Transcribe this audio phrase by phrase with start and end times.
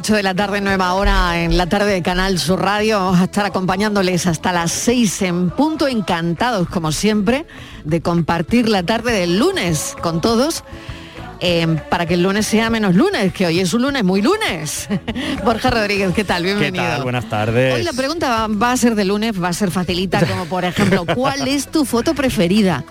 [0.00, 2.98] 8 de la tarde, nueva hora en la tarde de Canal Sur Radio.
[3.00, 5.88] Vamos a estar acompañándoles hasta las 6 en punto.
[5.88, 7.44] Encantados, como siempre,
[7.84, 10.64] de compartir la tarde del lunes con todos.
[11.40, 14.88] eh, para que el lunes sea menos lunes, que hoy es un lunes muy lunes.
[15.44, 16.44] Borja Rodríguez, ¿qué tal?
[16.44, 16.84] ¿Qué Bienvenido.
[16.84, 17.02] tal?
[17.02, 17.74] Buenas tardes.
[17.74, 20.64] Hoy la pregunta va, va a ser de lunes, va a ser facilita, como por
[20.64, 22.84] ejemplo, ¿cuál es tu foto preferida?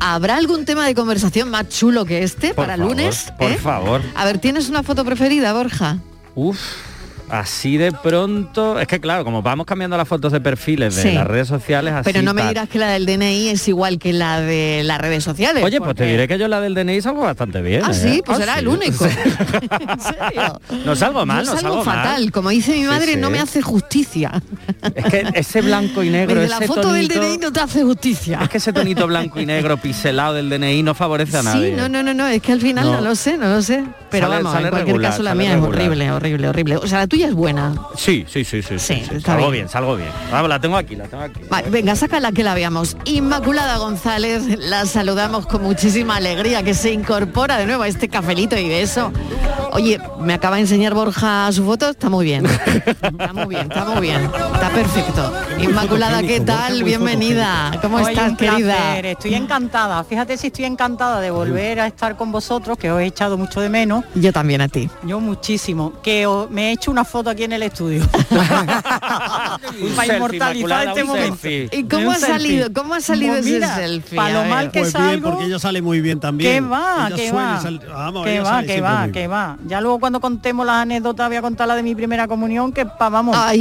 [0.00, 3.32] ¿Habrá algún tema de conversación más chulo que este Por para favor, lunes?
[3.38, 3.56] Por eh?
[3.56, 4.02] favor.
[4.16, 5.98] A ver, ¿tienes una foto preferida, Borja?
[6.40, 6.89] Uf,
[7.30, 8.78] así de pronto.
[8.80, 11.12] Es que claro, como vamos cambiando las fotos de perfiles de Sí.
[11.12, 12.04] las redes sociales, así.
[12.04, 15.24] Pero no me dirás que la del DNI es igual que la de las redes
[15.24, 15.62] sociales.
[15.64, 17.82] Oye, pues te diré que yo la del DNI salgo bastante bien.
[17.84, 17.94] Ah, ¿eh?
[17.94, 18.60] sí, pues Ah, será sí.
[18.60, 19.04] el único.
[19.06, 20.60] ¿En serio?
[20.84, 21.96] No salgo mal, Yo no salgo salgo mal.
[22.06, 22.32] fatal.
[22.32, 23.18] Como dice mi madre, sí.
[23.20, 24.42] no me hace justicia.
[24.94, 27.82] Es que ese blanco y negro, Desde ese la foto del DNI no te hace
[27.82, 28.40] justicia.
[28.42, 31.70] es que ese tonito blanco y negro piselado del DNI no favorece a nadie.
[31.70, 33.00] Sí, no, no, no, no, es que al final no, No.
[33.00, 33.84] lo sé, no lo sé.
[34.10, 35.72] Pero Sale- vamos, sale en cualquier regular, caso la mía regular.
[35.80, 36.76] es horrible, horrible, horrible.
[36.78, 37.74] O sea, la tuya es buena.
[37.96, 38.78] Sí, sí, sí, sí.
[38.78, 39.16] sí, sí.
[39.16, 39.52] está Salgo bien.
[39.52, 39.68] bien.
[39.68, 40.10] salgo bien.
[40.30, 41.40] Vamos, la tengo aquí, la tengo aquí.
[41.48, 42.96] Vale, venga, sácala que la veamos.
[43.04, 48.56] Inmaculada González, la saludamos con muchísima alegría que se incorpora de nuevo a este cafelito
[48.56, 49.12] y beso.
[49.72, 52.44] Oye, me acaba de enseñar Borja su foto, está muy bien.
[52.46, 54.22] Está muy bien, está muy bien.
[54.54, 55.32] Está perfecto.
[55.60, 56.82] Inmaculada, ¿qué tal?
[56.82, 57.78] Bienvenida.
[57.80, 58.98] ¿Cómo Oye, estás, querida?
[58.98, 60.02] Estoy encantada.
[60.04, 63.60] Fíjate si estoy encantada de volver a estar con vosotros, que os he echado mucho
[63.60, 64.04] de menos.
[64.14, 64.90] Yo también a ti.
[65.04, 65.92] Yo muchísimo.
[66.02, 68.06] Que me he hecho una foto aquí en el estudio.
[69.96, 71.36] Para inmortalizar este momento.
[71.36, 71.68] selfie.
[71.78, 72.72] ¿Y cómo Un ha salido?
[72.72, 74.16] ¿Cómo ha salido Pues ese mira, selfie?
[74.16, 75.30] pa' lo mal que Pues bien, salgo.
[75.30, 76.64] porque ella sale muy bien también.
[76.64, 77.60] Que va, Ella que va.
[77.60, 79.56] sal- vamos, que va, que va, que va.
[79.66, 82.86] Ya luego cuando contemos las anécdotas voy a contar la de mi primera comunión, que
[82.86, 83.36] pa, vamos.
[83.38, 83.60] Ay,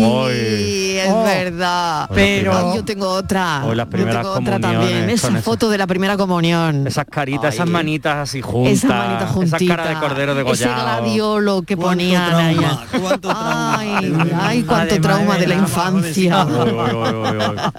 [0.98, 1.24] es Oh.
[1.24, 2.10] verdad.
[2.14, 3.64] Pero- yo tengo otra.
[3.66, 5.10] Hoy las yo tengo otra también.
[5.10, 6.88] Esa esas- foto de la primera comunión.
[6.88, 7.56] Esas caritas, Ay.
[7.56, 8.74] esas manitas así juntas.
[8.74, 9.58] Esa manita juntita.
[9.58, 12.86] Esa cara de cordero de Ese gladiolo que ¿Cuánto ponían trauma.
[13.42, 16.48] Ay, ay, cuánto Además, trauma de la infancia.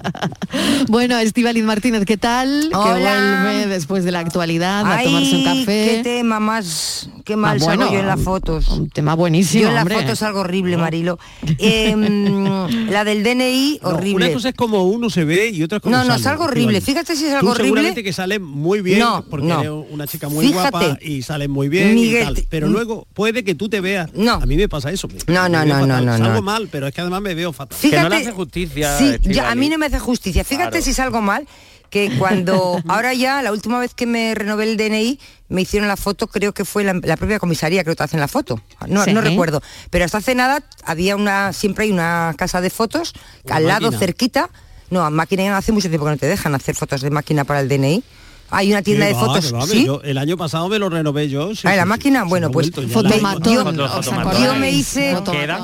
[0.87, 2.69] Bueno, Estivaliz Martínez, ¿qué tal?
[2.69, 6.01] Que vuelve después de la actualidad a Ay, tomarse un qué café.
[6.03, 8.67] tema más, qué mal Ah, salgo bueno, yo en las fotos.
[8.69, 10.01] Un tema buenísimo, Yo en las hombre.
[10.01, 11.17] fotos salgo horrible, Marilo.
[11.57, 14.25] Em, la del DNI, No, horrible.
[14.25, 16.43] una cosa es como uno se ve y otra es como No, no, sale, salgo
[16.45, 16.77] horrible.
[16.79, 17.05] Estíbaliz.
[17.07, 17.65] Fíjate si Tú salgo horrible.
[17.67, 19.59] seguramente que sale muy bien No, porque no.
[19.61, 20.69] eres una chica muy Fíjate.
[20.71, 22.45] guapa y sale muy bien Miguel, y tal.
[22.49, 22.71] Pero mm.
[22.71, 24.13] luego puede que tú te veas.
[24.13, 24.33] No.
[24.33, 25.07] A mí me pasa eso.
[25.27, 26.41] No, no, no, no, no, Salgo no.
[26.41, 27.77] mal, pero es que además me veo fatal.
[27.77, 30.43] Fíjate, Que no le hace justicia, Sí, ya, a mí no me hace justicia.
[30.43, 30.85] Fíjate Claro.
[30.85, 31.47] si salgo mal,
[31.89, 35.19] que cuando ahora ya la última vez que me renové el DNI
[35.51, 38.19] me hicieron la foto, creo que fue la, la propia comisaría creo que te hacen
[38.19, 38.61] la foto.
[38.87, 39.13] No, Sí.
[39.13, 39.61] no recuerdo.
[39.89, 43.13] Pero hasta hace nada había una, siempre hay una casa de fotos
[43.45, 44.49] Una al lado cerquita.
[44.89, 47.59] No, a máquina hace mucho tiempo que no te dejan hacer fotos de máquina para
[47.61, 48.03] el DNI.
[48.51, 49.85] Hay una tienda de va, fotos, va, ¿sí?
[49.85, 51.55] yo el año pasado me lo renové yo.
[51.55, 52.69] sí, Ah, la máquina, sí, bueno, pues.
[52.71, 55.15] Yo me hice-.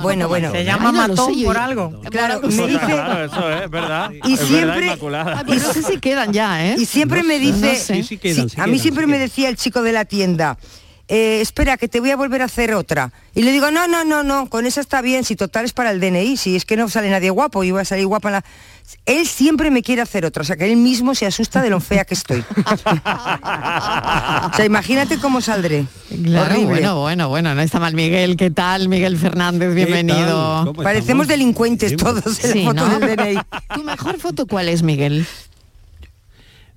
[0.02, 0.52] Bueno, bueno.
[0.52, 2.02] Se llama matón por algo.
[2.10, 4.12] Claro, me Claro, dice, claro, eso es verdad.
[4.26, 6.76] Y siempre- pero no sé si quedan ya, ¿eh?
[6.78, 7.96] y siempre me dice, no sé.
[7.96, 10.58] Sí, sí quedan, Sí, sí a mí siempre me decía el chico de la tienda,
[11.10, 13.12] eh, espera, que te voy a volver a hacer otra.
[13.36, 15.92] Y le digo, no, no, no, no, con esa está bien, si total es para
[15.92, 18.34] el DNI, si es que no sale nadie guapo, y voy a salir guapa en
[18.34, 18.46] la...
[19.06, 21.80] Él siempre me quiere hacer otra, o sea que él mismo se asusta de lo
[21.82, 22.40] fea que estoy.
[22.42, 22.78] o
[24.56, 25.86] sea, imagínate cómo saldré.
[26.24, 26.66] Claro, Horrible.
[26.68, 28.88] bueno, bueno, bueno, no está mal Miguel, ¿qué tal?
[28.90, 30.74] Miguel Fernández, bienvenido.
[30.74, 33.00] Parecemos delincuentes todos en Sí, la foto ¿no?
[33.00, 33.38] del DNI.
[33.76, 35.26] ¿Tu mejor foto cuál es, Miguel?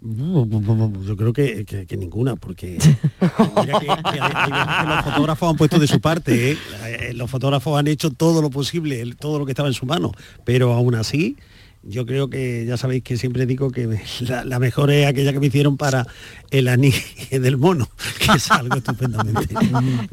[0.03, 2.79] Yo creo que, que- que ninguna, porque
[3.21, 6.59] mira que- los fotógrafos han puesto de su parte, ¿eh?
[6.87, 10.13] Eh, los fotógrafos han hecho todo lo posible, todo lo que estaba en su mano,
[10.45, 11.37] pero aún así,
[11.83, 13.89] yo creo que ya sabéis que siempre digo que
[14.21, 16.07] la, la mejor es aquella que me hicieron para
[16.51, 16.95] el anís
[17.31, 17.89] del mono,
[18.19, 19.55] que salgo estupendamente.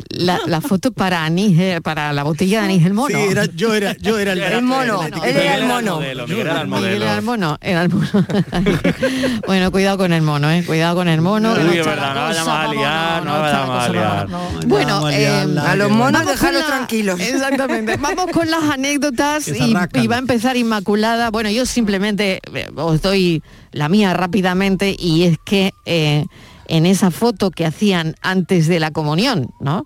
[0.10, 3.18] La, la foto para anís, para la botella de anís el mono.
[3.18, 6.00] Sí, era- yo era, yo era el, El mono, él era el mono.
[6.00, 7.04] Miguel era el modelo.
[7.06, 8.08] era el mono, era el mono.
[9.48, 10.64] bueno, cuidado con el mono, eh.
[10.66, 11.54] Cuidado con el mono.
[11.54, 13.42] que Uy, no es está verdad, la no vayamos cosa, a liar, no está la
[13.42, 14.30] vayamos a cosa, liar.
[14.30, 14.52] no.
[14.62, 15.28] No, Bueno, eh,
[15.66, 17.20] A los monos dejarlos tranquilos.
[17.20, 17.98] Exactamente.
[17.98, 21.30] Vamos con las anécdotas y, y va a empezar Inmaculada.
[21.32, 26.26] Bueno, yo simplemente eh, os doy la mía rápidamente y es que eh,
[26.68, 29.86] en esa foto que hacían antes de la comunión, ¿no?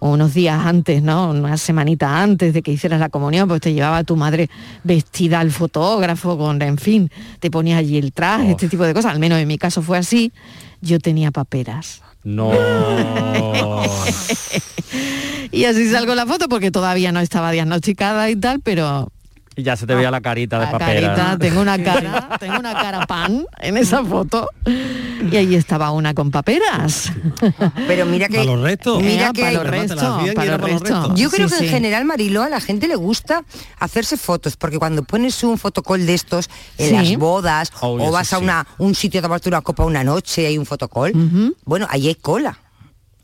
[0.00, 1.30] unos días antes, ¿no?
[1.30, 4.50] Una semanita antes de que hicieras la comunión, pues te llevaba tu madre
[4.82, 7.10] vestida al fotógrafo, con, en fin,
[7.40, 9.12] te ponía allí el traje, este tipo de cosas.
[9.12, 10.30] Al menos en mi caso fue así.
[10.82, 12.02] Yo tenía paperas.
[12.22, 12.50] No.
[15.54, 19.12] Y así salgo en la foto porque todavía no estaba diagnosticada y tal, pero
[19.56, 21.14] y ya se te veía la carita de la papera.
[21.14, 21.38] carita, ¿no?
[21.38, 24.48] tengo una cara, tengo una cara pan en esa foto.
[24.66, 27.10] Y ahí estaba una con paperas.
[27.86, 28.38] Pero mira que...
[28.38, 29.02] Para los restos.
[29.02, 30.02] Mira que- para los restos,
[30.34, 30.58] para
[31.08, 31.14] los.
[31.18, 33.44] Yo creo Sí, que en general, Mariló, a la gente le gusta
[33.78, 36.94] hacerse fotos, porque cuando pones un fotocall de estos en Sí.
[36.94, 40.42] las bodas Oh, o vas a una, un sitio a tomarte una copa una noche
[40.42, 41.12] y hay un fotocall,
[41.64, 42.58] bueno, ahí hay cola.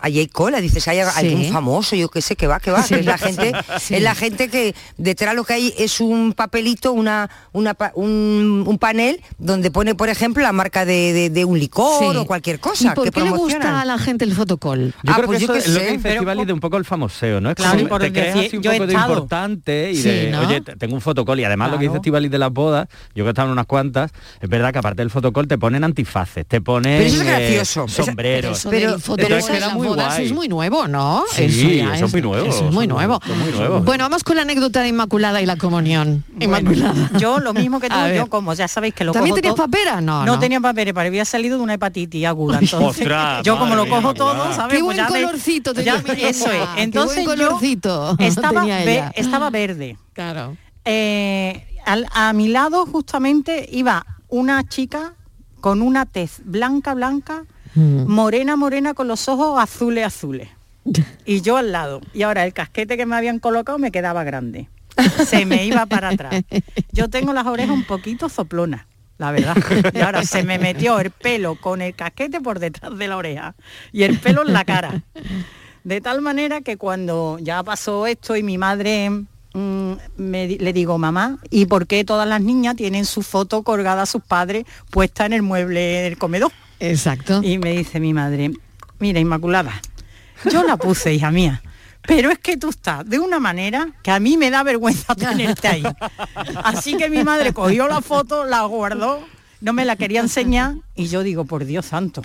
[0.01, 1.27] Allí hay cola, dices, hay Sí.
[1.27, 2.95] algún famoso, yo qué sé, que va, que va, Sí.
[2.95, 3.95] es la gente, Sí.
[3.95, 8.79] es la gente que detrás lo que hay es un papelito, una, una un, un
[8.79, 12.17] panel donde pone, por ejemplo, la marca de, de- de un licor Sí.
[12.17, 12.89] o cualquier cosa.
[12.93, 14.95] ¿Y por que qué le gusta a la gente el fotocall?
[15.03, 16.53] Yo Ah, creo pues que yo eso qué es lo que dice pero Estivali de
[16.53, 17.51] un poco el famoseo, ¿no?
[17.51, 20.41] Es Claro, como te crees decir, así un poco de importante y Sí, de, ¿no?
[20.41, 21.97] oye, te- tengo un fotocall y además lo que dice.
[21.97, 24.11] Estivali de las bodas, yo que he estado en unas cuantas,
[24.41, 27.31] es verdad que aparte del fotocall te ponen antifaces, te ponen Pero eso es eh,
[27.31, 27.89] gracioso.
[27.89, 28.67] Sombreros.
[28.71, 30.27] Pero- del fotocall pero bodas guay.
[30.27, 31.25] es muy nuevo, ¿no?
[31.33, 33.21] Sí, ya eso es muy nuevo, Eso es muy eso nuevo.
[33.25, 33.81] es muy nuevo.
[33.81, 36.25] Bueno, vamos con la anécdota de Inmaculada y la comunión.
[36.41, 37.11] Inmaculada.
[37.19, 39.67] Yo lo mismo que tú, yo como ya sabéis que lo ¿También cojo tenías todo-
[39.67, 40.03] paperas?
[40.03, 40.39] No, No, no.
[40.39, 42.59] tenía papeles, pero había salido de una hepatitis aguda.
[42.63, 44.55] Entonces, Ostras, yo como lo cojo mía, todo.
[44.55, 44.77] ¿sabes?
[44.77, 46.69] Qué Pues buen ya colorcito ya- Eso es.
[46.77, 49.13] qué Entonces yo colorcito estaba, tenía ve- ella.
[49.15, 49.97] estaba verde.
[50.13, 50.57] Claro.
[50.85, 55.15] Eh, al- a mi lado justamente iba una chica
[55.61, 57.45] con una tez blanca, blanca,
[57.75, 58.07] Mm.
[58.07, 60.49] morena, morena, con los ojos azules, azules.
[61.25, 62.01] Y yo al lado.
[62.13, 64.69] Y ahora el casquete que me habían colocado me quedaba grande.
[65.27, 66.43] Se me iba para atrás.
[66.93, 68.87] Yo tengo las orejas un poquito soplonas,
[69.19, 69.57] la verdad.
[69.95, 73.55] Y ahora se me metió el pelo con el casquete por detrás de la oreja
[73.93, 75.03] y el pelo en la cara.
[75.85, 79.11] De tal manera que cuando ya pasó esto y mi madre
[79.55, 84.03] mm, me le digo, mamá, ¿y por qué todas las niñas tienen su foto colgada
[84.03, 86.53] a sus padres puesta en el mueble del comedor?
[86.81, 87.43] Exacto.
[87.43, 88.51] Y me dice mi madre,
[88.99, 89.81] mira, Inmaculada,
[90.51, 91.63] yo la puse, hija mía,
[92.07, 95.69] pero es que tú estás de una manera que a mí me da vergüenza tenerte
[95.69, 95.83] ahí.
[96.65, 99.23] Así que mi madre cogió la foto, la guardó,
[99.61, 102.23] no me la quería enseñar y yo digo, por Dios santo.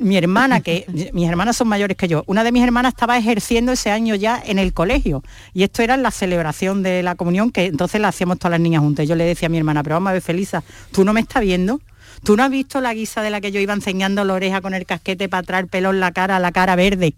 [0.00, 3.72] Mi hermana, que mis hermanas son mayores que yo, una de mis hermanas estaba ejerciendo
[3.72, 7.66] ese año ya en el colegio y esto era la celebración de la comunión que
[7.66, 9.08] entonces la hacíamos todas las niñas juntas.
[9.08, 11.42] Yo le decía a mi hermana, pero vamos a ver, Felisa, ¿tú no me estás
[11.42, 11.80] viendo?
[12.24, 14.74] ¿Tú no has visto la guisa de la que yo iba enseñando la oreja con
[14.74, 17.14] el casquete para traer pelo en la cara, la cara verde?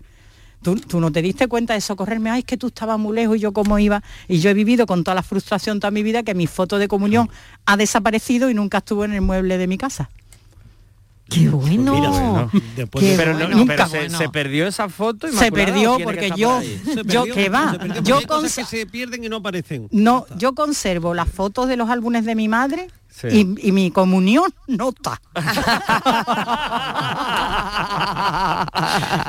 [0.62, 3.38] ¿Tú, tú no te diste cuenta de socorrerme, ay, es que tú estabas muy lejos
[3.38, 4.02] y yo cómo iba.
[4.28, 6.86] Y yo he vivido con toda la frustración toda mi vida que mi foto de
[6.86, 7.30] comunión
[7.64, 10.10] ha desaparecido y nunca estuvo en el mueble de mi casa.
[11.30, 11.94] Qué bueno.
[11.94, 12.50] Mira, bueno.
[12.76, 13.50] Después Qué de- pero no- bueno.
[13.52, 14.18] no, Nunca pero se, bueno.
[14.18, 16.60] se perdió esa foto Se perdió ¿o tiene que porque yo?
[16.60, 19.88] Se yo perdió, que va, yo hay cosas que se pierden y no aparecen.
[19.92, 22.88] no, yo conservo las fotos de los álbumes de mi madre
[23.20, 23.28] Sí.
[23.60, 25.20] y, y mi comunión no está.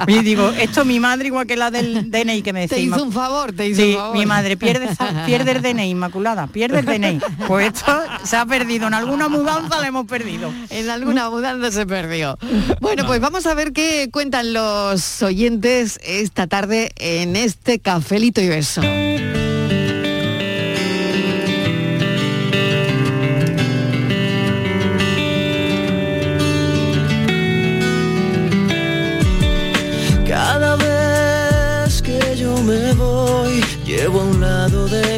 [0.08, 2.78] y digo, esto mi madre igual que la del DNI que me decía.
[2.78, 4.18] Te hizo un favor, te hizo Sí, un favor.
[4.18, 4.90] mi madre pierde,
[5.26, 7.20] pierde el DNI, Inmaculada, pierde el DNI.
[7.48, 10.52] Pues esto se ha perdido, en alguna mudanza la hemos perdido.
[10.70, 12.38] En alguna mudanza se perdió.
[12.80, 18.50] Bueno, pues vamos a ver qué cuentan los oyentes esta tarde en este cafelito y
[18.50, 18.82] beso.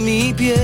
[0.01, 0.55] Mi piel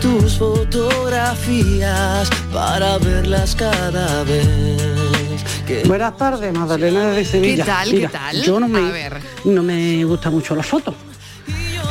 [0.00, 4.46] tus fotografías para verlas cada vez.
[5.66, 7.64] que- Buenas tardes, Magdalena de Sevilla.
[7.64, 8.42] ¿Qué tal, qué tal?
[8.42, 9.20] Yo no me, A ver.
[9.44, 10.94] no me gusta mucho la foto,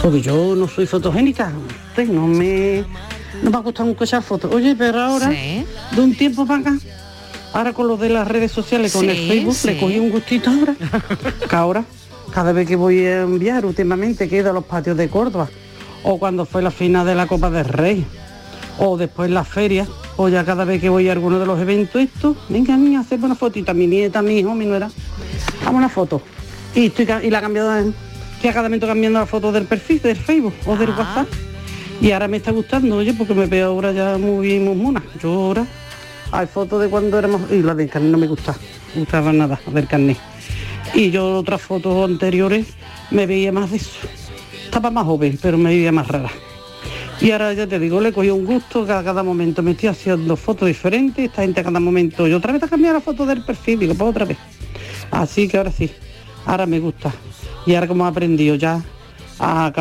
[0.01, 1.51] porque yo no soy fotogénica.
[1.89, 2.83] Usted no me,
[3.41, 4.49] no me gusta mucho esa foto.
[4.51, 5.65] Oye, pero ahora, Sí.
[5.91, 6.77] de un tiempo para acá,
[7.53, 9.67] ahora con lo de las redes sociales, con el Facebook, sí.
[9.67, 10.75] le cogí un gustito ahora.
[11.49, 11.83] que ahora,
[12.35, 15.47] cada vez que voy a enviar últimamente, que he ido a los patios de Córdoba,
[16.03, 18.05] o cuando fue la final de la Copa del Rey,
[18.77, 19.87] o después la feria,
[20.17, 23.27] o ya cada vez que voy a alguno de los eventos estos, venga niña, hacemos
[23.27, 24.91] una fotita, mi nieta, mi hijo, mi nuera,
[25.63, 26.21] vamos una foto.
[26.75, 30.01] Y, estoy, y la he cambiado, estoy a cada momento cambiando la foto del perfil,
[30.01, 30.95] del Facebook o del Ah.
[30.97, 31.27] WhatsApp.
[32.01, 35.01] Y ahora me está gustando, oye, porque me veo ahora ya muy bien, muy mona.
[35.23, 35.65] Yo ahora
[36.33, 39.31] hay fotos de cuando éramos, y la del carnet no me gusta, no me gustaba
[39.31, 40.17] nada, del carnet.
[40.95, 42.67] Y yo otras fotos anteriores
[43.11, 44.07] me veía más de eso.
[44.63, 46.31] Estaba más joven, pero me veía más rara.
[47.19, 50.35] Y ahora ya te digo, le cogí un gusto, cada, cada momento me estoy haciendo
[50.35, 53.43] fotos diferentes, esta gente a cada momento, yo otra vez a cambiar la foto del
[53.43, 54.37] perfil, digo, pues otra vez.
[55.11, 55.89] Así que ahora sí,
[56.45, 57.13] ahora me gusta.
[57.65, 58.83] Y ahora como he aprendido ya
[59.39, 59.71] a,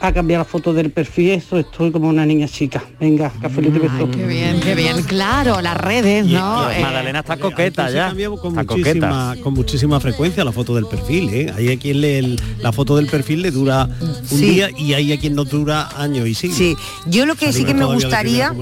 [0.00, 2.82] a cambiar la foto del perfil, eso estoy como una niña chica.
[3.00, 4.10] Venga, cafelito y beso.
[4.10, 5.02] Qué bien, qué bien.
[5.02, 6.70] Claro, las redes, ¿no?
[6.70, 8.10] Eh, Magdalena está coqueta ya.
[8.40, 9.36] con Está muchísima, coqueta.
[9.42, 11.52] con muchísima frecuencia la foto del perfil, ¿eh?
[11.56, 14.50] Hay a quien le, el- la foto del perfil le dura un Sí.
[14.50, 16.58] día y hay a quien no dura años y siglos.
[16.58, 16.76] Sí,
[17.06, 18.52] yo lo que sí que me gustaría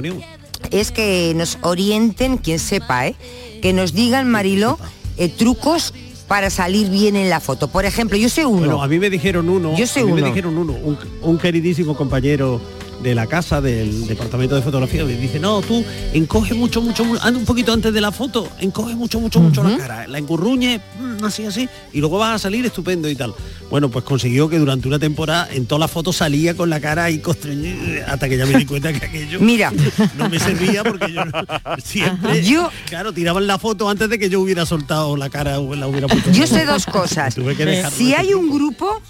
[0.71, 3.15] es que nos orienten, quien sepa, ¿eh?
[3.61, 4.79] que nos digan, Marilo,
[5.19, 5.93] eh, trucos
[6.29, 7.69] para salir bien en la foto.
[7.69, 8.59] Por ejemplo, yo sé uno.
[8.59, 9.77] Bueno, a mí me dijeron uno.
[9.77, 10.23] Yo sé a mí uno.
[10.23, 12.61] me dijeron uno, un, un queridísimo compañero
[13.03, 17.17] de la casa del departamento de fotografía me dice no tú encoge mucho mucho mu-
[17.21, 20.81] anda un poquito antes de la foto encoge mucho mucho mucho la cara la encurruñe
[20.99, 23.35] mm, así así y luego vas a salir estupendo y tal
[23.71, 27.07] bueno pues consiguió que durante una temporada en todas las fotos salía con la cara
[27.21, 29.73] constreñida hasta que ya me di cuenta que aquello Mira.
[30.17, 31.23] no me servía porque yo
[31.85, 35.75] siempre Yo- claro tiraban la foto antes de que yo hubiera soltado la cara o
[35.75, 37.35] la hubiera puesto Yo sé dos cosas.
[37.35, 39.01] Tuve que dejarlo Si hay un grupo,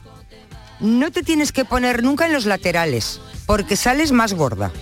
[0.80, 4.70] no te tienes que poner nunca en los laterales, porque sales más gorda.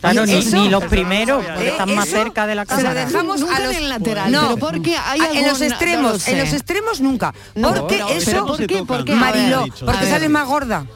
[0.00, 3.06] Claro, ni, los primeros, porque Eh, están más cerca de la Se lo cámara.
[3.06, 6.12] dejamos Nunca a en los el lateral, no, pero porque hay en los extremos, no
[6.14, 6.32] lo sé.
[6.32, 7.32] en los extremos nunca.
[7.60, 8.82] Porque eso, ¿por qué?
[8.82, 9.12] ¿Por qué?
[9.12, 10.86] A Mariló, porque sales más gorda.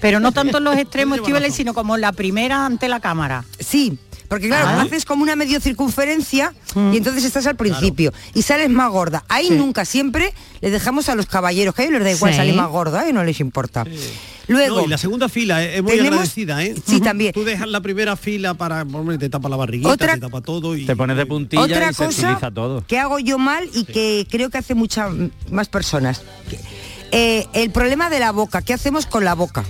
[0.00, 3.44] Pero no tanto en los extremos, Estíbales, sino como la primera ante la cámara.
[3.58, 4.82] Sí, porque claro, Ah.
[4.82, 6.52] haces como una medio circunferencia
[6.92, 9.24] y entonces estás al principio y sales más gorda.
[9.28, 12.36] Ahí nunca, siempre le dejamos a los caballeros, que a ellos les da igual Sí.
[12.38, 13.12] salir más gorda, ¿eh?
[13.12, 13.84] no les importa.
[14.46, 16.74] Luego, No, y la segunda fila es, es muy tenemos- agradecida, ¿eh?
[16.86, 17.32] Sí, también.
[17.34, 20.74] Tú dejas la primera fila para, hombre, te tapa la barriguita, Otra- te tapa todo
[20.74, 22.82] y Te pones de puntilla otra y se cosa utiliza todo.
[22.86, 25.10] que hago yo mal y que creo que hace muchas
[25.50, 26.22] más personas.
[27.12, 29.64] Eh, el problema de la boca, ¿qué hacemos con la boca?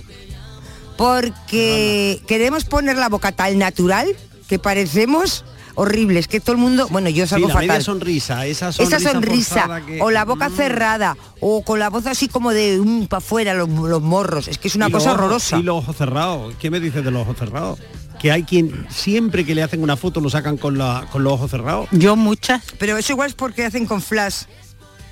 [0.96, 4.06] Porque queremos poner la boca tan natural
[4.48, 7.84] que parecemos horribles, que todo el mundo, bueno, yo Sí, salgo la media fatal.
[7.84, 12.06] sonrisa, esa sonrisa, Esa sonrisa, forzada que- o la boca cerrada, o con la voz
[12.06, 14.48] así como de un para afuera, los, los morros.
[14.48, 15.58] Es que es una y cosa ojos- horrorosa.
[15.58, 16.54] Y los ojos cerrados.
[16.58, 17.78] ¿Qué me dices de los ojos cerrados?
[18.18, 21.34] Que hay quien siempre que le hacen una foto lo sacan con, la, con los
[21.34, 21.88] ojos cerrados.
[21.92, 22.64] Yo muchas.
[22.80, 24.42] Pero eso igual es porque hacen con flash.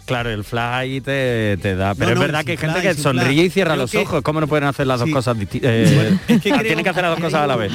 [0.06, 1.94] Claro, el flash ahí te, te da.
[1.94, 3.46] Pero No, es no, verdad que hay gente flash, que sonríe flash.
[3.46, 4.22] y cierra Creo los que- ojos.
[4.22, 5.12] ¿Cómo no pueden hacer las dos Sí.
[5.12, 5.70] cosas distintas?
[5.94, 7.70] Bueno, es que creo Tienen que hacer las dos cosas a la vez.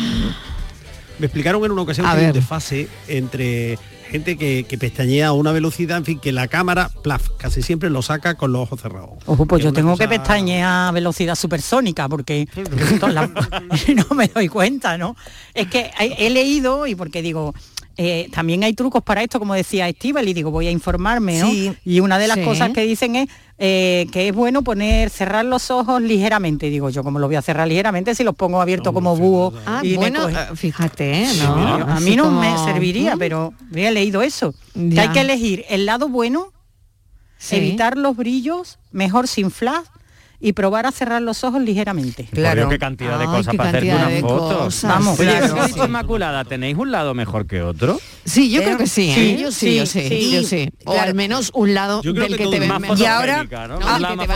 [1.21, 3.77] Me explicaron en una ocasión A que hay un desfase entre
[4.09, 7.89] gente que, que pestañea a una velocidad, en fin, que la cámara, plaf, casi siempre
[7.91, 9.11] lo saca con los ojos cerrados.
[9.27, 12.47] Ojo, pues yo tengo que pestañear a velocidad supersónica porque
[14.09, 15.15] no me doy cuenta, ¿no?
[15.53, 17.53] Es que he, he leído y porque digo,
[17.97, 21.49] eh, también hay trucos para esto, como decía Estival, y digo, voy a informarme, ¿no?
[21.51, 21.71] Sí.
[21.85, 22.43] Y una de las Sí.
[22.43, 23.29] cosas que dicen es
[23.63, 26.69] eh, que es bueno poner, cerrar los ojos ligeramente.
[26.71, 29.53] Digo, yo como lo voy a cerrar ligeramente si los pongo abiertos como búho.
[29.67, 31.27] Ah, y bueno, eh, fíjate, ¿eh?
[31.37, 31.53] ¿no?
[31.55, 34.55] a mí no como- me serviría, pero había leído eso.
[34.73, 36.47] Que hay que elegir el lado bueno
[37.37, 37.55] Sí.
[37.57, 39.85] evitar los brillos, mejor sin flash
[40.41, 42.27] y probar a cerrar los ojos ligeramente.
[42.31, 44.57] Dios, qué cantidad de cosas para hacerte una de foto.
[44.65, 44.89] cosas.
[44.89, 45.53] Vamos, Oye, claro.
[45.53, 45.73] ¿qué ha Sí.
[45.73, 46.43] dicho Inmaculada?
[46.45, 47.99] ¿Tenéis un lado mejor que otro?
[48.25, 49.37] Sí, yo Eh, creo que sí, sí, ¿eh?
[49.41, 50.31] yo sí, sí, yo sí, sí.
[50.31, 50.69] yo sí.
[50.85, 51.07] O Claro.
[51.09, 52.99] al menos un lado Yo creo del que que, todo te ves mejor.
[52.99, 53.43] Y ahora-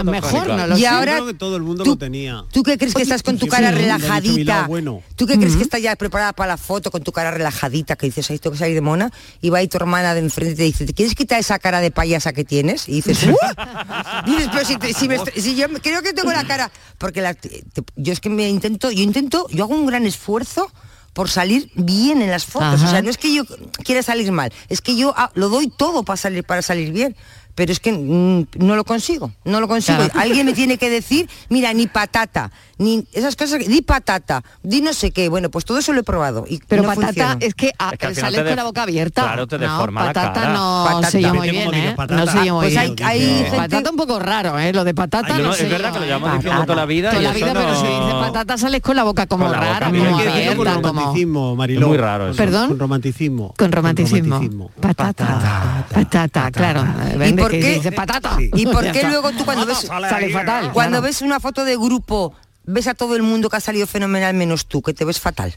[0.03, 0.87] mejor, no lo Y sé.
[0.87, 2.43] ahora- Yo creo que todo el mundo tú- lo tenía.
[2.51, 4.67] ¿Tú qué crees que estás con tu cara relajadita?
[5.15, 7.95] ¿Tú qué crees que estás ya preparada para la foto con tu cara relajadita?
[7.95, 9.11] Que dices, ahí tengo que salir de mona.
[9.41, 11.79] Y va ahí tu hermana de enfrente y te dice, ¿te quieres quitar esa cara
[11.79, 12.87] de payasa que tienes?
[12.89, 13.35] Y dices, "Uh".
[14.25, 16.71] Dices, pero si, te- si me estre- si yo me- creo que tengo la cara...
[16.97, 17.63] Porque la- te-
[17.95, 20.71] yo es que me intento, yo intento, yo hago un gran esfuerzo
[21.13, 22.75] por salir bien en las fotos.
[22.81, 22.87] Ajá.
[22.87, 23.43] O sea, no es que yo
[23.83, 27.15] quiera salir mal, es que yo ah, lo doy todo para salir, para salir bien.
[27.55, 29.97] pero es que mm, no lo consigo, no lo consigo.
[29.97, 30.19] Claro.
[30.19, 34.81] Alguien me tiene que decir, mira, ni patata, ni esas cosas, que- di patata, di
[34.81, 35.29] no sé qué.
[35.29, 36.45] Bueno, pues todo eso lo he probado.
[36.47, 37.37] Y Pero no patata funciona.
[37.39, 39.21] es que, ah, Es que final sales con la boca abierta.
[39.23, 40.53] claro, te no, deforma la patata cara.
[40.53, 41.11] no Patata.
[41.11, 41.93] se muy bien, ¿eh?
[41.95, 42.25] patata.
[42.25, 43.07] No se muy Pues hay- bien.
[43.07, 44.73] hay Eh, gente- Patata un poco raro, ¿eh?
[44.73, 46.07] Lo de patata Ay, no, no- es verdad que lo ¿eh?
[46.07, 48.81] llevamos diciendo toda la vida Toda y la vida, pero no- si dices patata sales
[48.81, 50.81] con la boca como Con la boca rara, como Hay abierta, como...
[51.01, 51.81] romanticismo, Mariló.
[51.81, 52.37] Es muy raro eso.
[52.37, 52.67] ¿Perdón?
[52.69, 53.53] Con romanticismo.
[53.57, 54.35] Con romanticismo.
[54.35, 54.71] romanticismo.
[54.81, 56.83] Patata, patata, claro.
[57.17, 57.91] Vende por qué?
[57.95, 58.37] patata.
[58.39, 60.71] ¿Y por qué luego tú cuando ves Sale fatal.
[60.73, 62.33] cuando ves una foto de grupo
[62.65, 65.55] ves a todo el mundo que ha salido fenomenal menos tú, que te ves fatal?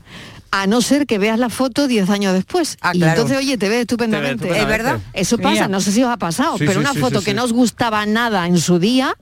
[0.50, 2.77] A no ser que veas la foto 10 años después.
[2.81, 3.12] Ah, y claro.
[3.12, 4.47] entonces, oye, te ves estupendamente.
[4.47, 5.00] Te ves ¿Es verdad?
[5.12, 5.69] Eso pasa, Mira.
[5.69, 7.37] no sé si os ha pasado, Sí, pero sí, una sí, foto sí, que sí.
[7.37, 9.15] no os gustaba nada en su día,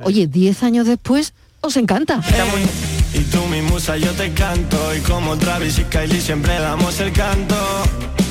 [0.00, 2.20] oye, 10 años después os encanta.
[3.14, 7.12] Y tú mi musa yo te canto Y como Travis y Kylie siempre damos el
[7.12, 7.54] canto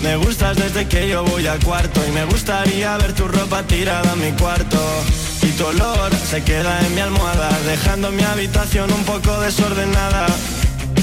[0.04, 4.12] Me gustas desde que yo voy a cuarto Y me gustaría ver tu ropa tirada
[4.12, 4.78] en mi cuarto.
[5.42, 10.28] Y tu olor se queda en mi almohada Dejando mi habitación un poco desordenada.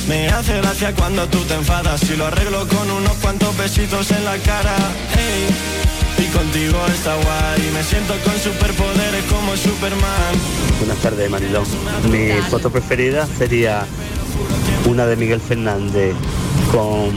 [0.06, 4.22] Me hace gracia cuando tú te enfadas Y lo arreglo con unos cuantos besitos en
[4.22, 4.76] la cara.
[5.16, 5.48] Hey,
[6.22, 10.34] Y contigo está guay Me siento con superpoderes como Superman.
[10.78, 11.64] Buenas tardes, Marilón.
[12.10, 13.86] Mi foto preferida sería
[14.86, 16.14] una de Miguel Fernández
[16.70, 17.10] con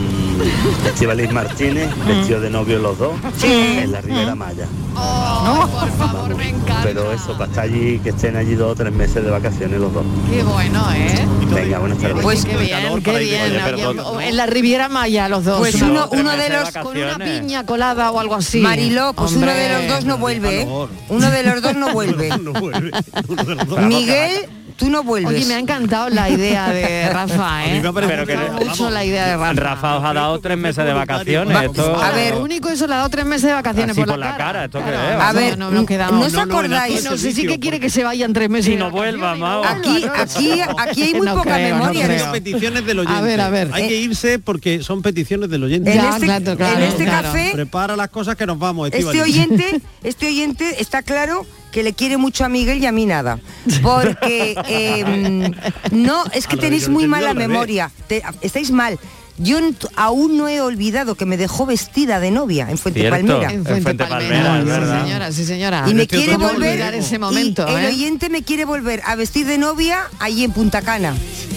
[0.86, 4.67] Estivalis Martínez, vestido de novio los dos, en la Ribera Maya.
[4.95, 6.81] Oh, por favor, me encanta.
[6.83, 9.93] Pero eso, para estar allí, que estén allí dos o tres meses de vacaciones los
[9.93, 10.03] dos.
[10.29, 11.25] Qué bueno, ¿eh?
[11.53, 12.24] Venga, buenas tardes.
[12.24, 14.00] Pues qué bien, calor qué de bien.
[14.00, 15.60] Oye, en la Riviera Maya los dos.
[15.60, 15.88] Pues ¿no?
[15.91, 18.60] uno, uno de los con una piña colada o algo así.
[18.60, 19.55] Mariló, pues uno Hombre.
[19.55, 20.67] de los dos no vuelve, ¿eh?
[21.10, 22.29] Uno de los dos no vuelve.
[22.39, 22.91] No vuelve.
[23.27, 23.79] Uno de los dos.
[23.81, 25.34] Miguel, tú no vuelves.
[25.36, 27.82] Oye, me ha encantado la idea de Rafa, ¿eh?
[27.82, 29.53] Pero que Me ha no- mucho la idea de Rafa.
[29.53, 31.56] Rafa os ha dado tres meses de vacaciones.
[31.56, 32.01] Va- Esto...
[32.01, 34.36] a ver, Lo único eso le ha dado tres meses de vacaciones por, por la
[34.38, 34.63] cara.
[34.63, 36.20] A no, ver, no, no quedamos.
[36.20, 37.03] ¿no os No, no, acordáis?
[37.03, 38.74] No sé si que quiere que se vayan tres meses.
[38.74, 40.75] Y no vuelva, no Aquí, no, aquí, no.
[40.80, 42.20] aquí hay muy No poca creo, no memoria.
[42.20, 43.18] Son peticiones del oyente.
[43.18, 43.70] A ver, a ver.
[43.74, 45.92] Hay que irse porque son peticiones del oyente.
[45.92, 47.27] En Ya, este, claro, claro, en este claro.
[47.30, 51.94] café, Prepara las cosas que nos vamos, este oyente, este oyente está claro que le
[51.94, 53.39] quiere mucho a Miguel y a mí nada.
[53.82, 55.51] Porque eh,
[55.92, 57.92] no, es que tenéis muy mala memoria.
[58.08, 58.98] Te- estáis mal.
[59.38, 59.58] Yo
[59.96, 63.18] aún no he olvidado que me dejó vestida de novia en Fuente Cierto.
[63.18, 63.50] Palmera.
[63.51, 65.03] En En Fuente Fuente Palmera, sí verdad.
[65.03, 65.86] señora, sí señora.
[65.88, 67.88] Y me quiere otro ¿Cómo volver ese momento, y el eh?
[67.88, 71.16] oyente me quiere volver a vestir de novia allí en Punta Cana.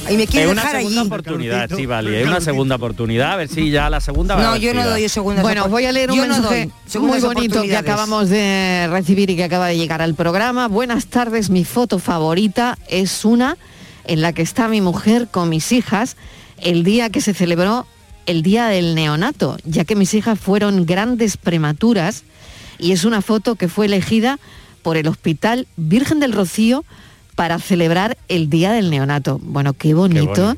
[0.09, 1.07] Y me quiere Es una dejar segunda allí.
[1.09, 2.15] oportunidad, Estivali.
[2.15, 3.33] Es una segunda oportunidad.
[3.33, 5.85] A ver si ya la segunda va No, yo no doy segundas Bueno, os voy
[5.85, 9.77] a leer un Yo mensaje muy bonito que acabamos de recibir y que acaba de
[9.77, 10.69] llegar al programa.
[10.69, 13.57] Buenas tardes, mi foto favorita es una
[14.05, 16.17] en la que está mi mujer con mis hijas
[16.61, 17.87] el día que se celebró
[18.27, 22.25] el día del neonato, ya que mis hijas fueron grandes prematuras
[22.79, 24.39] y es una foto que fue elegida
[24.83, 26.85] por el Hospital Virgen del Rocío
[27.35, 29.39] para celebrar el día del neonato.
[29.43, 30.57] Bueno, qué bonito, bonito.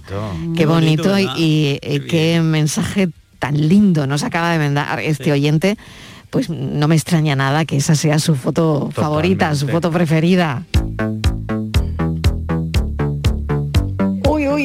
[0.56, 5.76] qué bonito, bonito, y, Qué qué mensaje tan lindo nos acaba de mandar este oyente.
[6.30, 10.64] Pues no me extraña nada que esa sea su foto favorita, su foto preferida.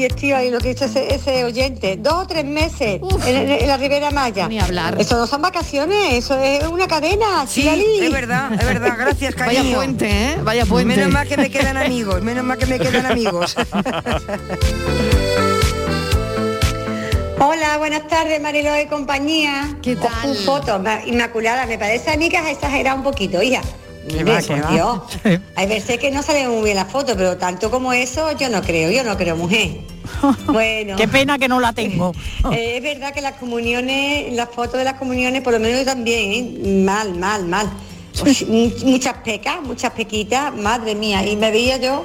[0.04, 3.36] Uy, uy, Estíbal, y lo que dice ese, ese oyente, dos o tres meses en,
[3.36, 4.48] en- en la Ribera Maya.
[4.48, 4.96] Ni hablar.
[5.00, 8.02] Eso no son vacaciones, eso es una cadena, Sí, Estíbaliz.
[8.04, 8.96] es verdad, es verdad.
[8.98, 9.64] Gracias, cariño.
[9.64, 10.38] Vaya puente, ¿eh?
[10.44, 10.96] Vaya puente.
[10.96, 13.56] Menos mal que me quedan amigos, menos mal que me quedan amigos.
[17.40, 19.76] Hola, buenas tardes, Mariló y compañía.
[19.82, 20.12] ¿Qué tal?
[20.32, 23.62] Ojo, foto, ma- inmaculada, me parece a mí que has exagerado un poquito, hija.
[24.28, 24.40] Va.
[24.72, 25.00] Dios.
[25.56, 28.62] Hay veces que no sale muy bien la foto, pero tanto como eso, yo no
[28.62, 29.72] creo, yo no creo, mujer.
[30.48, 30.96] Bueno.
[30.96, 32.14] Qué pena que no la tengo.
[32.52, 35.86] Eh, es verdad que las comuniones, las fotos de las comuniones, por lo menos yo
[35.86, 36.84] también, ¿eh?
[36.84, 37.70] mal, mal, mal.
[38.20, 41.26] Pues, mu- muchas pecas, muchas pequitas, madre mía.
[41.26, 42.04] Y me veía yo,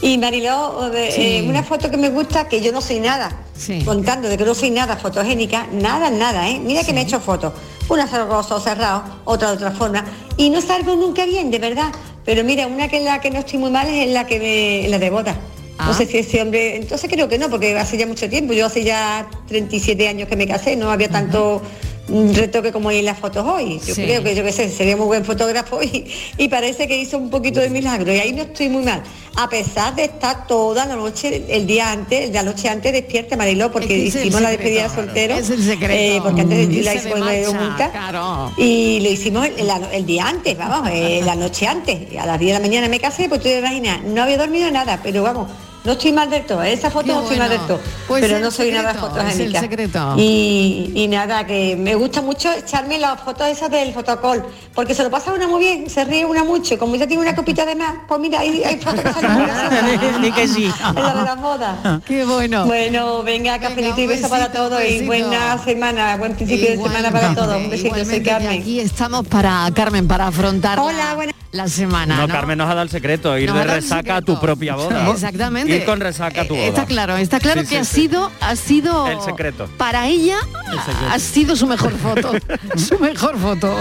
[0.00, 1.10] y Mariló, eh,
[1.42, 1.46] Sí.
[1.48, 3.82] una foto que me gusta, que yo no soy nada, Sí.
[3.84, 6.60] contando de que no soy nada fotogénica, nada, nada, ¿eh?
[6.62, 7.52] Mira que me he hecho fotos,
[7.88, 10.04] una cerroso cerrado, otra de otra forma,
[10.36, 11.90] y no salgo nunca bien, de verdad.
[12.24, 14.88] Pero mira, una que es la que no estoy muy mal es la que me,
[14.88, 15.34] la de boda.
[15.78, 15.86] Ah.
[15.86, 18.66] No sé si ese hombre, entonces creo que no, porque hace ya mucho tiempo, yo
[18.66, 21.62] hace ya 37 años que me casé, no había tanto
[22.08, 23.80] mm, retoque como hay en las fotos hoy.
[23.86, 24.02] Yo Sí.
[24.02, 27.30] creo que yo qué sé, sería muy buen fotógrafo y, y parece que hizo un
[27.30, 29.02] poquito de milagro y ahí no estoy muy mal.
[29.36, 33.36] A pesar de estar toda la noche, el día antes, de la noche antes despierta
[33.36, 35.34] Mariló, porque Es que hicimos la despedida de soltero.
[35.36, 35.94] Es el secreto.
[35.94, 37.90] eh, porque antes de la Irse de hicimos de marcha, junta.
[37.92, 38.52] claro.
[38.56, 41.98] Y lo hicimos el, la- el día antes, vamos, eh, la noche antes.
[42.18, 44.68] A las 10 de la mañana me casé, pues tú te imaginas, no había dormido
[44.72, 45.48] nada, pero vamos,
[45.84, 47.80] No estoy mal del todo, esa foto Qué no estoy mal del todo.
[48.06, 49.42] Pues pero el no soy nada secreto, fotogénica.
[49.42, 50.14] es el secreto.
[50.18, 55.02] Y, y nada, que me gusta mucho echarme las fotos esas del fotocall, porque se
[55.02, 56.78] lo pasa una muy bien, se ríe una mucho.
[56.78, 60.72] Como ya tiene una copita de más, pues mira, hay, hay fotos que salen sí.
[60.94, 62.02] La de las.
[62.04, 62.66] Qué bueno.
[62.66, 67.34] Bueno, venga, cafelito y beso para todos y buena semana, buen principio de semana para
[67.34, 67.56] todos.
[67.56, 68.60] Un besito, soy Carmen.
[68.60, 72.16] aquí estamos para Carmen para afrontar Hola, la, la semana.
[72.16, 72.32] No, ¿no?
[72.32, 75.10] Carmen nos ha dado el secreto, ir Nos de resaca a tu propia boda.
[75.10, 75.67] Exactamente.
[75.68, 76.66] Ir con resaca tu boda.
[76.66, 77.94] Está claro, está claro Sí, que sí, ha sí.
[78.02, 79.68] sido, ha sido El secreto.
[79.76, 80.38] para ella
[81.10, 82.32] ha sido su mejor foto,
[82.76, 83.76] su mejor foto.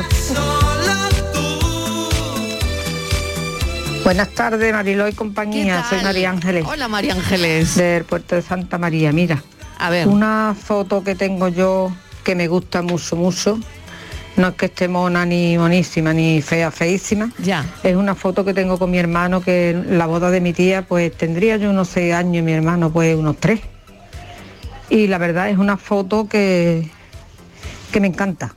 [4.04, 5.84] Buenas tardes, Mariló y compañía.
[5.90, 6.04] ¿Qué Soy?
[6.04, 6.66] María Ángeles.
[6.68, 7.76] Hola María Ángeles.
[7.76, 9.12] Del puerto de Santa María.
[9.12, 9.44] Mira,
[9.78, 10.08] a ver.
[10.08, 11.92] Una foto que tengo yo
[12.24, 13.60] que me gusta mucho, mucho.
[14.38, 17.32] No es que esté mona ni monísima ni fea, feísima.
[17.40, 17.66] Ya.
[17.84, 20.84] Es una foto que tengo con mi hermano que en la boda de mi tía
[20.84, 23.62] pues tendría yo unos seis años y mi hermano pues unos tres.
[24.90, 26.90] Y la verdad es una foto que,
[27.92, 28.54] que me encanta.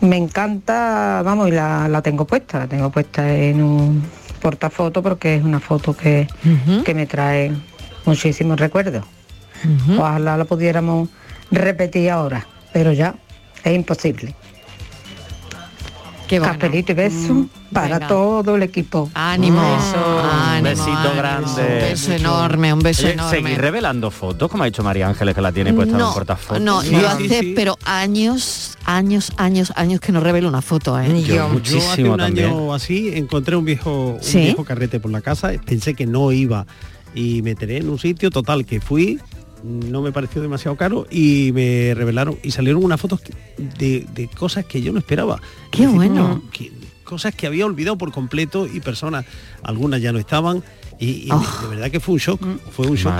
[0.00, 4.02] Me encanta, vamos, y la, la tengo puesta, la tengo puesta en un
[4.40, 6.26] portafoto porque es una foto que,
[6.84, 7.52] que me trae
[8.04, 9.04] muchísimos recuerdos.
[9.96, 11.08] Ojalá la pudiéramos
[11.52, 13.14] repetir ahora, pero ya
[13.64, 14.34] es imposible.
[16.28, 16.54] Qué bueno.
[16.54, 18.08] Cafelito y beso Mm, para venga.
[18.08, 19.10] todo el equipo.
[19.12, 21.14] Ánimo, ánimo, besito ánimo.
[21.14, 21.62] grande.
[21.62, 23.30] Un beso enorme, un beso Oye, enorme.
[23.42, 26.82] Seguir revelando fotos, como ha dicho María Ángeles, que la tiene puesta en un No,
[26.82, 31.22] no, yo hace, pero años, años, años, años que no revelo una foto, ¿eh?
[31.22, 31.50] Yo,
[31.90, 34.38] hace un año así encontré un viejo, un ¿Sí?
[34.38, 36.66] viejo carrete por la casa, pensé que no iba
[37.14, 39.20] y me enteré en un sitio total que fui,
[39.62, 43.20] no me pareció demasiado caro y me revelaron y salieron unas fotos
[43.78, 45.40] de, de cosas que yo no esperaba.
[45.70, 46.42] Qué Es decir, bueno.
[46.52, 46.72] que-
[47.04, 49.26] cosas que había olvidado por completo y personas,
[49.62, 50.62] algunas ya no estaban
[50.98, 52.40] y, y de verdad que fue un shock,
[52.74, 53.12] fue un shock.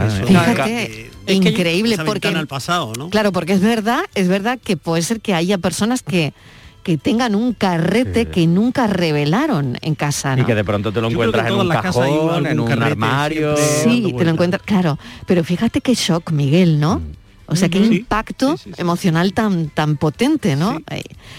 [1.28, 3.10] Increíble esa porque al pasado, ¿no?
[3.10, 6.32] Claro, porque es verdad, es verdad que puede ser que haya personas que
[6.82, 10.46] que tengan un carrete que nunca revelaron en casa, Y ¿no?
[10.46, 13.54] que de pronto te lo Yo encuentras en un cajón, en un carrete armario.
[13.56, 14.98] Sí, te lo encuentras, claro.
[15.26, 17.00] Pero fíjate qué shock, Miguel, ¿no?
[17.46, 20.80] O sea, qué Sí, impacto emocional tan tan potente, ¿no?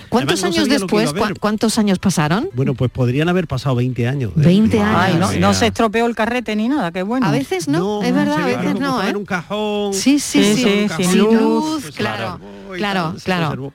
[0.09, 2.49] ¿Cuántos Además, no años después, cuántos años pasaron?
[2.53, 4.31] Bueno, pues podrían haber pasado 20 años.
[4.31, 4.41] ¿eh?
[4.41, 4.95] 20 años.
[4.95, 7.25] Ay, no, no se estropeó el carrete ni nada, qué bueno.
[7.25, 9.15] A veces no, es verdad, a veces no, ¿eh?
[9.15, 9.93] un cajón.
[9.93, 12.39] Sí, sí, sí, Sí, sí, sin sin luz, luz, pues claro,
[12.75, 13.73] claro, claro,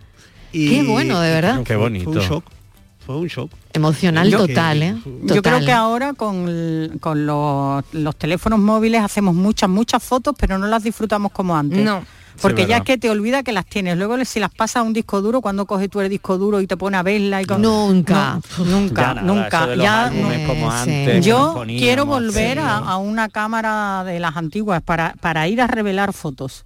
[0.53, 0.71] conservó.
[0.71, 1.63] Qué bueno, de verdad.
[1.65, 2.13] Qué bonito.
[2.13, 2.45] Fue un shock.
[3.07, 3.51] Fue un shock.
[3.73, 4.95] Emocional Yo- total, ¿eh?
[5.25, 10.59] Yo creo que ahora con, con los, los teléfonos móviles hacemos muchas, muchas fotos, pero
[10.59, 11.83] no las disfrutamos como antes.
[11.85, 12.03] No.
[12.41, 13.97] Porque Sí, ya es que te olvida que las tienes.
[13.99, 16.69] Luego si las pasas a un disco duro, cuando coges tú el disco duro y
[16.69, 17.61] te pone a verla y con...
[17.63, 18.39] Nunca.
[18.59, 19.75] No, nunca, Ya nada, nunca.
[19.75, 20.47] Ya no.
[20.47, 21.29] como Eh, antes, sí.
[21.29, 22.65] Yo poníamos, quiero volver sí.
[22.65, 26.65] a, a una cámara de las antiguas para, para ir a revelar fotos.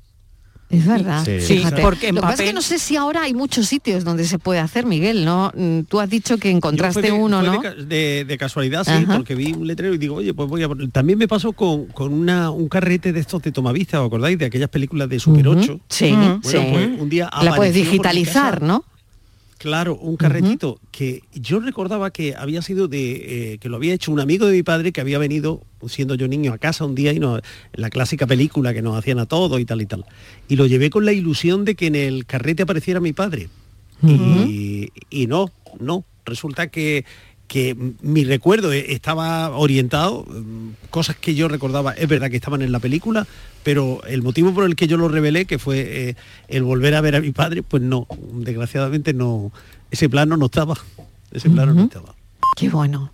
[0.72, 1.22] Es verdad.
[1.24, 1.40] Sí.
[1.40, 1.82] Sí, Fíjate.
[1.82, 4.24] porque en Lo que pasa es que no sé si ahora hay muchos sitios donde
[4.24, 5.52] se puede hacer, Miguel, ¿no?
[5.54, 7.52] Mm, Tú has dicho que encontraste fue de- uno, fue ¿no?
[7.52, 9.16] De, ca- de- de casualidad, sí, Ajá.
[9.18, 10.68] porque vi un letrero y digo, oye, pues voy a...
[10.68, 14.38] poner- También me pasó con, con una, un carrete de estos de Tomavista, ¿os acordáis?
[14.38, 15.60] De aquellas películas de Super Ujú.
[15.60, 15.80] 8.
[15.90, 16.56] Sí, Bueno, sí.
[16.72, 18.84] pues un día La puedes digitalizar, ¿no?
[19.62, 24.10] Claro, un carretito que yo recordaba que había sido de eh, que lo había hecho
[24.10, 27.12] un amigo de mi padre que había venido siendo yo niño a casa un día
[27.12, 27.38] y no
[27.72, 30.04] la clásica película que nos hacían a todos y tal y tal.
[30.48, 33.50] Y lo llevé con la ilusión de que en el carrete apareciera mi padre.
[34.02, 36.04] y, y no, no.
[36.24, 37.04] Resulta que
[37.52, 42.62] que mi recuerdo eh, estaba orientado, mm, cosas que yo recordaba, es verdad que estaban
[42.62, 43.26] en la película,
[43.62, 46.16] pero el motivo por el que yo lo revelé, que fue eh,
[46.48, 49.52] el volver a ver a mi padre, pues no, desgraciadamente no,
[49.90, 50.76] ese plano no estaba,
[51.30, 52.14] ese plano no estaba.
[52.56, 53.10] Qué bueno.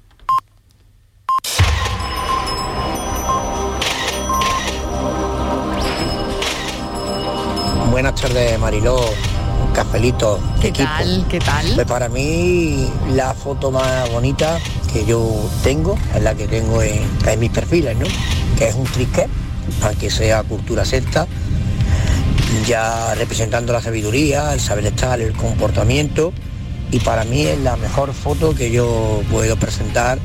[7.90, 8.96] Buenas tardes, Mariló,
[9.74, 10.88] Cafelito, ¿Qué equipo.
[10.88, 11.26] tal?
[11.28, 11.66] ¿Qué tal?
[11.74, 14.58] Pues para mí la foto más bonita
[14.92, 15.28] que yo
[15.64, 18.06] tengo es la que tengo en, en mis perfiles, ¿no?
[18.56, 19.28] Que es un trisquet,
[19.82, 21.26] aunque sea cultura secta,
[22.66, 26.32] ya representando la sabiduría, el saber estar, el comportamiento,
[26.90, 30.18] y para mí es la mejor foto que yo puedo presentar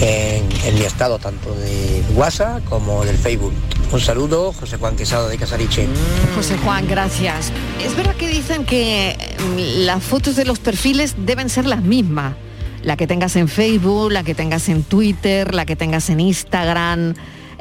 [0.00, 3.54] en, en mi estado, tanto de WhatsApp como del Facebook.
[3.92, 5.86] Un saludo, José Juan Quesado de Casariche.
[6.34, 7.52] José Juan, gracias.
[7.82, 12.34] Es verdad que dicen que mm, las fotos de los perfiles deben ser las mismas.
[12.82, 17.14] La que tengas en Facebook, la que tengas en Twitter, la que tengas en Instagram.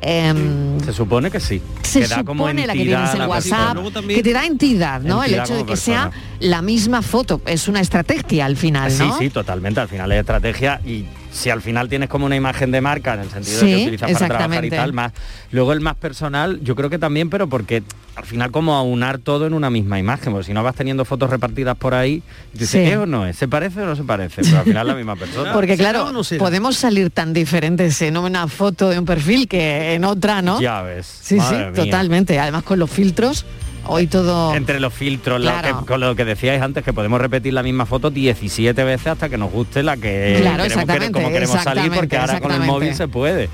[0.06, 1.62] Em, Se supone que sí.
[1.82, 4.08] se que da como supone la que entidad tienes en WhatsApp, persona.
[4.08, 5.24] que te da entidad, ¿no?
[5.24, 7.42] el Entidad hecho de que sea la misma foto.
[7.46, 9.18] Es una estrategia al final, ¿no?
[9.18, 9.80] Sí, sí, totalmente.
[9.80, 13.20] Al final es estrategia y si al final tienes como una imagen de marca en
[13.20, 15.12] el sentido de que utilizas para trabajar y tal, más.
[15.52, 17.84] Luego el más personal, yo creo que también, pero porque
[18.16, 21.30] al final como aunar todo en una misma imagen, porque si no vas teniendo fotos
[21.30, 22.80] repartidas por ahí, y dices, Sí.
[22.90, 23.36] ¿es o no es?
[23.36, 24.44] ¿Se parece o no se parece?
[24.44, 25.52] Pero al final la misma persona.
[25.54, 30.42] Porque claro, podemos salir tan diferentes en una foto de un perfil que en otra,
[30.42, 30.62] ¿no?
[30.62, 31.06] Ya ves.
[31.22, 31.84] Sí, madre sí, mía.
[31.84, 32.40] totalmente.
[32.40, 33.46] Además con los filtros,
[33.88, 34.54] hoy todo...
[34.56, 35.80] Entre los filtros, lo Claro.
[35.82, 39.30] que- con lo que decíais antes, que podemos repetir la misma foto 17 veces hasta
[39.30, 42.52] que nos guste la que Claro, queremos, exactamente, como queremos salir, porque exactamente, ahora con
[42.52, 42.72] el exactamente.
[42.72, 43.50] móvil se puede.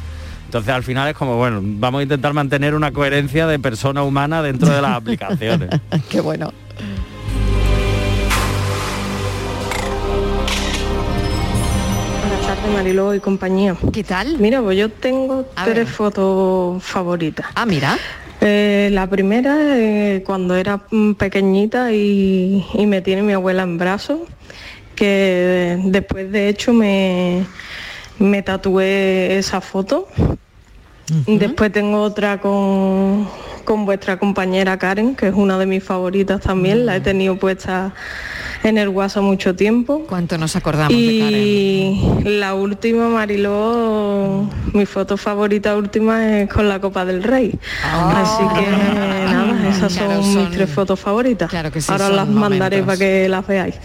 [0.45, 4.41] Entonces al final es como, bueno, vamos a intentar mantener una coherencia de persona humana
[4.41, 5.69] dentro de las aplicaciones.
[6.09, 6.51] Qué bueno.
[12.21, 13.75] Buenas tardes, Mariló y compañía.
[13.91, 14.37] ¿Qué tal?
[14.39, 17.47] Mira, pues yo tengo tres fotos favoritas.
[17.55, 17.97] Ah, mira.
[18.43, 23.77] Eh, la primera, eh, cuando era mm, pequeñita y, y me tiene mi abuela en
[23.77, 24.21] brazos,
[24.95, 27.45] que después de hecho me,
[28.17, 30.08] me tatué esa foto.
[31.27, 33.27] Después tengo otra con,
[33.65, 37.93] con vuestra compañera Karen, que es una de mis favoritas también, la he tenido puesta
[38.63, 40.06] en el WhatsApp mucho tiempo.
[40.08, 46.80] ¿Cuánto nos acordamos de y la última, Mariló, mi foto favorita última es con la
[46.80, 47.58] Copa del Rey.
[47.84, 51.52] Así que nada, esas son, mis tres fotos favoritas.
[51.52, 53.76] sí, Ahora las mandaré para que las veáis.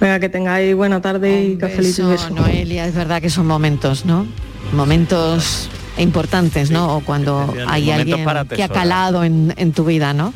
[0.00, 2.30] Venga, que tengáis buena tarde y cafelito y beso.
[2.30, 4.26] Noelia, es verdad que son momentos, ¿no?
[4.72, 6.96] Momentos importantes, ¿no?
[6.96, 10.32] O cuando hay alguien para que ha calado en, en tu vida, ¿no?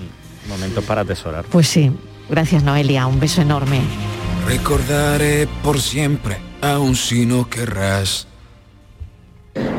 [0.48, 1.44] Momentos para atesorar.
[1.50, 1.90] Pues sí.
[2.30, 3.06] Gracias, Noelia.
[3.06, 3.80] Un beso enorme.
[4.46, 8.26] Recordaré por siempre, aun si no querrás.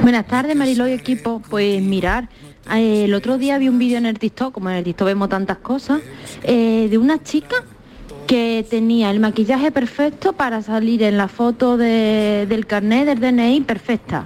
[0.01, 1.41] Buenas tardes, Mariló y equipo.
[1.49, 2.29] Pues mirar,
[2.75, 5.29] eh, el otro día vi un vídeo en el TikTok, como en el TikTok vemos
[5.29, 6.01] tantas cosas,
[6.43, 7.55] eh, de una chica
[8.27, 13.61] que tenía el maquillaje perfecto para salir en la foto de- del carnet del DNI
[13.61, 14.25] perfecta.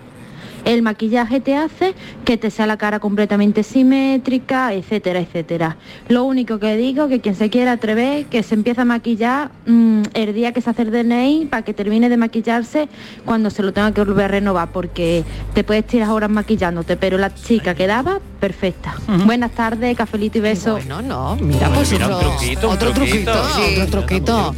[0.65, 1.93] El maquillaje te hace
[2.25, 5.77] que te sea la cara completamente simétrica, etcétera, etcétera.
[6.09, 10.01] Lo único que digo que quien se quiera atrever, que se empieza a maquillar mm,
[10.13, 12.89] el día que se hace el DNI para que termine de maquillarse
[13.25, 15.23] cuando se lo tenga que volver a renovar, porque
[15.53, 18.95] te puedes tirar horas maquillándote, pero la chica quedaba perfecta.
[19.25, 20.79] Buenas tardes, cafelito y beso.
[20.87, 23.31] No, no, mira, pues Mira, un otro, truquito, un otro truquito.
[23.31, 23.81] truquito, Sí.
[23.81, 24.55] otro truquito.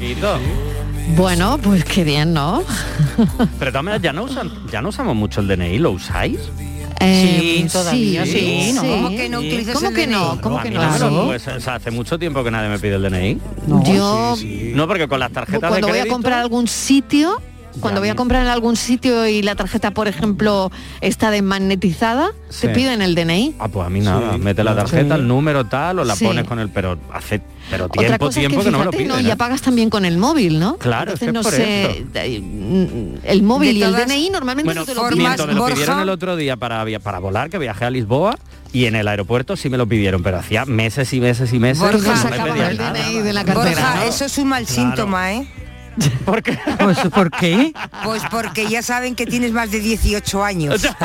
[1.15, 2.63] Bueno, pues qué bien, ¿no?
[3.59, 6.39] Pero también ya no usan, ya no usamos mucho el DNI, ¿lo usáis?
[6.99, 8.81] Eh, Sí, todavía sí, ¿no?
[8.81, 10.13] ¿Cómo que no utilizas ¿Cómo el que DNI?
[10.15, 10.41] no?
[10.41, 10.97] ¿Cómo que no?
[10.97, 11.05] Sí.
[11.25, 13.39] pues, o sea, hace mucho tiempo que nadie me pide el DNI.
[13.93, 14.35] Yo
[14.73, 16.13] No, porque con las tarjetas cuando de voy a crédito...
[16.15, 17.41] comprar algún sitio,
[17.79, 22.53] cuando voy a comprar en algún sitio y la tarjeta, por ejemplo, está desmagnetizada, te
[22.53, 22.67] Sí.
[22.73, 23.55] piden el DNI.
[23.59, 24.37] Ah, pues a mí nada.
[24.37, 25.21] Mete la tarjeta, Sí.
[25.21, 26.25] el número tal, o la Sí.
[26.25, 26.69] pones con el...
[26.69, 29.17] Pero hace pero Otra tiempo, cosa tiempo es que, que no me lo fíjate, piden.
[29.17, 29.19] ¿no?
[29.19, 29.27] ¿eh?
[29.29, 30.77] Ya pagas también con el móvil, ¿no?
[30.77, 34.29] Claro, es Entonces que no es por sé, mm, el móvil De y el DNI
[34.29, 35.17] normalmente Bueno, no te lo piden.
[35.17, 38.37] miento, me lo pidieron el otro día para, para volar, que viajé a Lisboa,
[38.71, 41.79] y en el aeropuerto sí me lo pidieron, pero hacía meses y meses y meses
[41.83, 42.93] Borja, que no me sacaban pedían el nada.
[42.93, 43.69] DNI de la cartera.
[43.81, 44.01] Borja, ¿no?
[44.03, 44.81] eso es un mal Claro.
[44.81, 45.47] síntoma, ¿eh?
[46.25, 46.57] ¿Por qué?
[46.79, 47.73] Pues, ¿por qué?
[48.03, 50.85] Pues porque ya saben que tienes más de 18 años.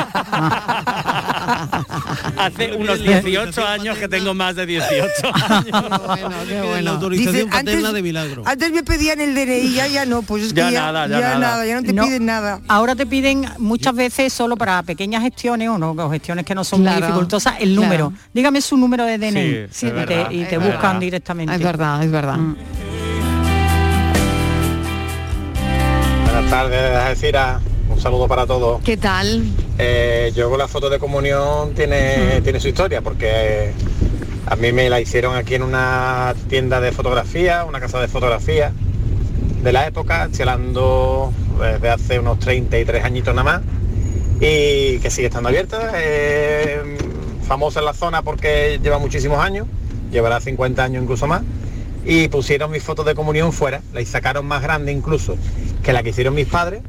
[2.37, 5.03] Hace unos 18 años que tengo más de 18
[5.33, 6.83] años.
[6.83, 8.43] La autorización Dice, paterna antes- de milagro.
[8.45, 11.19] Antes me pedían el DNI, ya ya no, pues es que Ya ya, nada, ya,
[11.19, 11.39] ya nada.
[11.39, 11.65] nada.
[11.65, 12.59] ya no te No, piden nada.
[12.67, 16.63] Ahora te piden muchas veces solo para pequeñas gestiones o no, o gestiones que no
[16.63, 17.81] son muy dificultosas, el claro.
[17.83, 18.13] número.
[18.33, 20.67] Dígame su número de DNI Sí, y verdad, te, y verdad.
[20.67, 21.55] buscan directamente.
[21.55, 22.37] Es verdad, es verdad.
[22.37, 22.57] Buenas
[26.53, 27.63] tardes, Algeciras.
[27.89, 28.79] Un saludo para todos.
[28.83, 29.43] ¿Qué tal?
[29.79, 33.71] Eh, yo con la foto de comunión tiene, tiene su historia, porque
[34.45, 38.71] a mí me la hicieron aquí en una tienda de fotografía, una casa de fotografía
[39.63, 43.61] de la época, hablando desde hace unos 33 añitos nada más,
[44.39, 45.91] y que sigue estando abierta.
[45.95, 46.83] eh,
[47.47, 49.65] famosa en la zona porque lleva muchísimos años,
[50.11, 51.41] llevará 50 años incluso más,
[52.05, 55.35] y pusieron mis fotos de comunión fuera, la sacaron más grande incluso
[55.83, 56.81] que la que hicieron mis padres,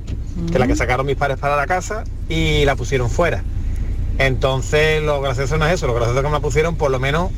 [0.53, 3.43] que la que sacaron mis padres para la casa y la pusieron fuera.
[4.19, 7.01] Entonces lo gracioso no es eso, lo gracioso es que me la pusieron por lo
[7.01, 7.31] menos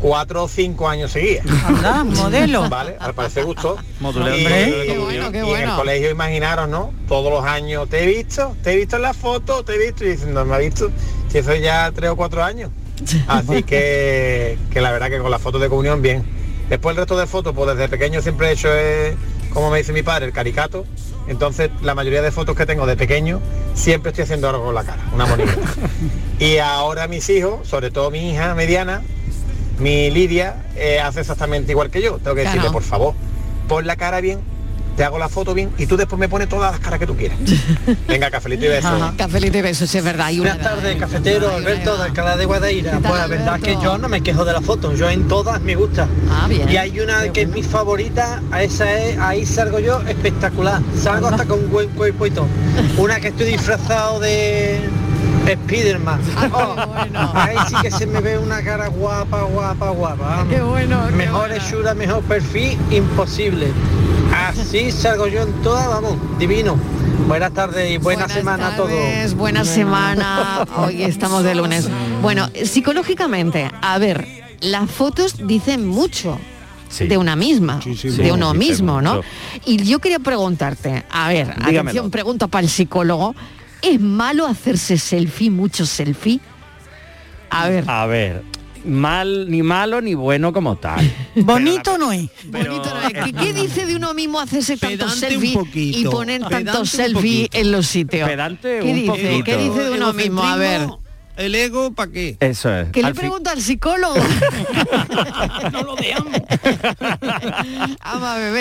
[0.00, 1.44] cuatro o cinco años seguidos.
[1.64, 2.68] Anda, modelo.
[2.68, 3.76] Vale, al parecer gusto.
[4.00, 5.34] Modelo y, de y- comunión.
[5.34, 6.92] y en el colegio imaginaros, ¿no?
[7.08, 10.04] Todos los años, te he visto, te he visto en la foto, te he visto,
[10.04, 10.90] y diciendo, me ha visto,
[11.28, 12.70] si eso ya tres o cuatro años.
[13.26, 16.24] Así que, que la verdad que con la foto de comunión bien.
[16.70, 19.14] Después el resto de fotos, pues desde pequeño siempre he hecho, eh,
[19.50, 20.84] como me dice mi padre, el caricato.
[21.28, 23.40] Entonces la mayoría de fotos que tengo de pequeño
[23.74, 25.54] siempre estoy haciendo algo con la cara, una monita.
[26.38, 29.02] y ahora mis hijos, sobre todo mi hija mediana,
[29.78, 32.18] mi Lidia, eh, hace exactamente igual que yo.
[32.18, 33.14] Tengo que decirle, por favor,
[33.68, 34.40] pon la cara bien,
[34.96, 37.16] te hago la foto bien y tú después me pones todas las caras que tú
[37.16, 37.38] quieras.
[38.08, 38.90] Venga, cafelito y besos.
[38.90, 40.30] Ajá, Cafelito y besos, sí, es verdad.
[40.32, 42.98] una Buenas tardes, cafetero, Alberto, de Alcalá de Guadaira.
[42.98, 45.74] Pues la verdad que yo no me quejo de la foto, yo en todas me
[45.74, 46.08] gusta.
[46.30, 46.68] Ah, bien.
[46.68, 50.80] Y hay una que es mi favorita, a esa es, ahí salgo yo espectacular.
[51.00, 52.46] Salgo hasta con buen cuerpo y todo.
[52.96, 54.80] Una que estoy disfrazado de
[55.54, 56.20] Spiderman.
[56.52, 56.76] Oh,
[57.34, 60.24] Ahí sí que se me ve una cara guapa, guapa, guapa.
[60.24, 60.54] vamos.
[60.54, 63.68] Qué bueno, qué Mejor hechura, mejor perfil, imposible.
[64.34, 66.76] Así salgo yo en todas, vamos, divino.
[67.28, 68.90] Buenas tardes y buena semana a todos.
[68.90, 70.64] Es buena semana.
[70.76, 71.88] Hoy estamos de lunes.
[72.22, 74.26] Bueno, psicológicamente, a ver,
[74.60, 76.38] las fotos dicen mucho
[76.98, 79.16] de una misma, de uno mismo, ¿no?
[79.16, 79.28] mucho.
[79.64, 81.80] Y yo quería preguntarte, a ver, Dígamelo.
[81.80, 83.34] atención, pregunta para el psicólogo,
[83.82, 86.40] ¿es malo hacerse selfie, mucho selfie?
[87.50, 87.84] A ver.
[87.88, 88.42] A ver,
[88.84, 91.10] mal, ni malo ni bueno como tal.
[91.36, 92.28] Bonito no es.
[92.44, 93.24] Bonito no es.
[93.24, 96.86] ¿Qué, qué dice de uno mismo hacerse tantos Pedante un selfie y poner tantos un
[96.86, 97.58] selfie poquito.
[97.58, 98.28] en los sitios?
[98.28, 99.06] Pedante ¿Qué un dice?
[99.10, 99.44] poquito.
[99.44, 100.42] ¿Qué dice de uno mismo?
[100.42, 100.86] A ver.
[101.36, 102.38] ¿El ego para qué?
[102.40, 102.88] Eso es.
[102.92, 104.14] ¿Qué le pregunto al psicólogo?
[105.72, 106.32] no lo veamos.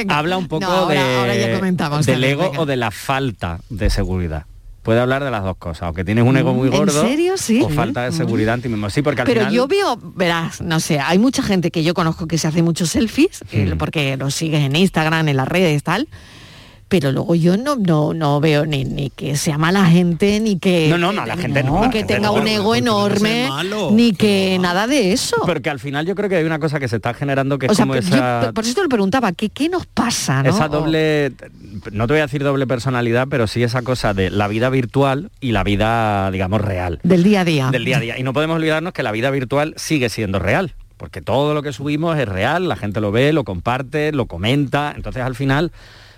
[0.09, 2.05] Habla un poco No, ahora, de, ahora ya comentamos.
[2.05, 2.59] del ego venga.
[2.61, 4.45] o de la falta de seguridad.
[4.85, 7.01] Puede hablar de las dos cosas, o que tienes un ego muy Mm, ¿En gordo
[7.01, 7.37] serio?
[7.37, 7.59] Sí.
[7.63, 8.87] o falta de seguridad en ti mismo.
[8.91, 11.95] Sí, porque al Pero final yo veo, verás, no sé, hay mucha gente que yo
[11.95, 13.77] conozco que se hace muchos selfies, eh, Mm.
[13.79, 16.07] porque los sigues en Instagram, en las redes, tal.
[16.87, 20.87] Pero luego yo no, no, no veo ni, ni que sea mala gente, ni que,
[20.89, 23.89] No, no, no, la gente no, que tenga no, un ego enorme, malo.
[23.91, 25.37] ni que nada de eso.
[25.45, 27.75] porque al final yo creo que hay una cosa que se está generando que es
[27.75, 30.41] sea, como yo esa por eso te lo preguntaba, ¿qué, qué nos pasa?
[30.45, 31.33] esa doble
[31.91, 35.31] no te voy a decir doble personalidad, pero sí esa cosa de la vida virtual
[35.41, 36.99] y la vida, digamos, real.
[37.03, 37.69] del día a día.
[37.71, 38.19] del día a día.
[38.19, 41.73] Y no podemos olvidarnos que la vida virtual sigue siendo real, porque todo lo que
[41.73, 45.71] subimos es real, la gente lo ve, lo comparte, lo comenta, entonces al final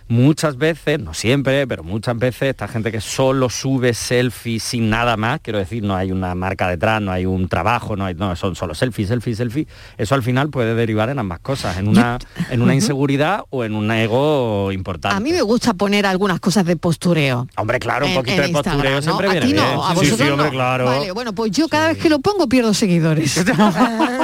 [0.08, 5.18] muchas veces, no siempre, pero muchas veces esta gente que solo sube selfies sin nada
[5.18, 8.36] más, quiero decir, no hay una marca detrás, no hay un trabajo, no hay, no,
[8.36, 9.68] son solo selfies, selfies, selfies,
[9.98, 12.18] eso al final puede derivar en ambas cosas, en una,
[12.50, 15.16] en una inseguridad o en un ego importante.
[15.16, 17.48] A mí me gusta poner algunas cosas de postureo.
[17.56, 19.80] Hombre, claro, un poquito en de postureo siempre a viene ti no, bien.
[19.82, 20.52] a Sí, sí, hombre, no.
[20.52, 20.86] claro.
[20.86, 23.44] Vale, bueno, pues yo cada vez que lo pongo pierdo seguidores.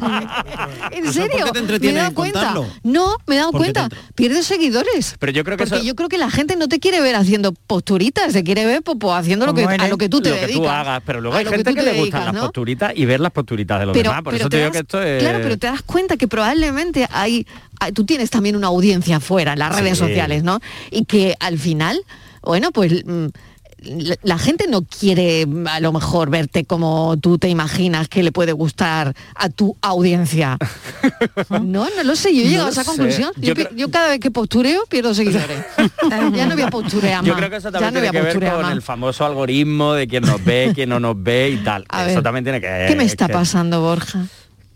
[0.92, 1.30] ¿En serio?
[1.38, 2.38] por qué te entretiene me he dado en cuenta.
[2.40, 2.66] contarlo?
[2.82, 3.96] No, me he dado ¿Por qué cuenta.
[4.14, 5.16] Pierdes seguidores.
[5.18, 7.14] Pero yo creo que Porque eso- yo creo que la gente no te quiere ver
[7.16, 10.30] haciendo posturitas, se quiere ver pues, pues, haciendo lo que, a lo que tú te
[10.30, 10.62] lo que dedicas.
[10.62, 13.32] tú hagas, pero luego hay gente que, te le gustan las posturitas y ver las
[13.32, 14.22] posturitas de los pero, demás.
[14.24, 15.22] Por pero eso te te digo das- que esto es...
[15.22, 17.46] Claro, pero te das cuenta que probablemente hay,
[17.80, 20.04] hay- tú tienes también una audiencia afuera en las redes Sí.
[20.04, 20.60] sociales, ¿no?
[20.90, 22.00] Y que al final,
[22.42, 23.26] bueno, pues mm,
[24.22, 28.52] la, gente no quiere a lo mejor verte como tú te imaginas que le puede
[28.52, 30.56] gustar a tu audiencia.
[31.50, 32.88] No, no lo sé, yo he No a esa sé.
[32.90, 33.32] conclusión.
[33.36, 35.58] Yo, Yo yo cada vez que postureo pierdo seguidores.
[36.34, 37.26] ya no voy a posturear más.
[37.26, 38.72] Yo creo que eso ya también no voy tiene a que ver con más.
[38.72, 41.84] el famoso algoritmo de quién nos ve, quién no nos ve y tal.
[41.88, 44.24] A eso ver, también tiene que ¿Qué me está que- pasando, Borja?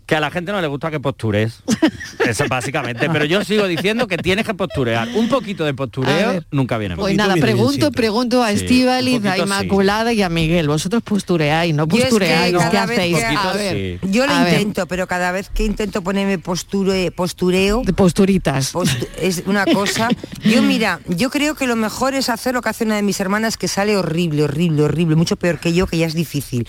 [0.05, 1.63] Que a la gente no le gusta que postures.
[2.27, 3.09] Eso básicamente.
[3.09, 5.07] Pero yo sigo diciendo que tienes que posturear.
[5.15, 6.47] Un poquito de postureo ver.
[6.51, 7.03] nunca viene mal.
[7.03, 9.01] Pues nada, pregunto, pregunto a Sí, un a
[9.35, 9.41] sí.
[9.41, 10.67] Inmaculada y a Miguel.
[10.67, 13.17] Vosotros postureáis, no es que postureáis, ¿qué cada vez hacéis?
[13.17, 14.07] que- A ver, sí.
[14.09, 14.53] Yo lo A ver.
[14.55, 18.73] intento, pero cada vez que intento ponerme posture, postureo, de posturitas.
[18.73, 20.09] postu- es una cosa.
[20.43, 23.19] Yo mira, yo creo que lo mejor es hacer lo que hace una de mis
[23.21, 26.67] hermanas que sale horrible, horrible, horrible, mucho peor que yo, que ya es difícil.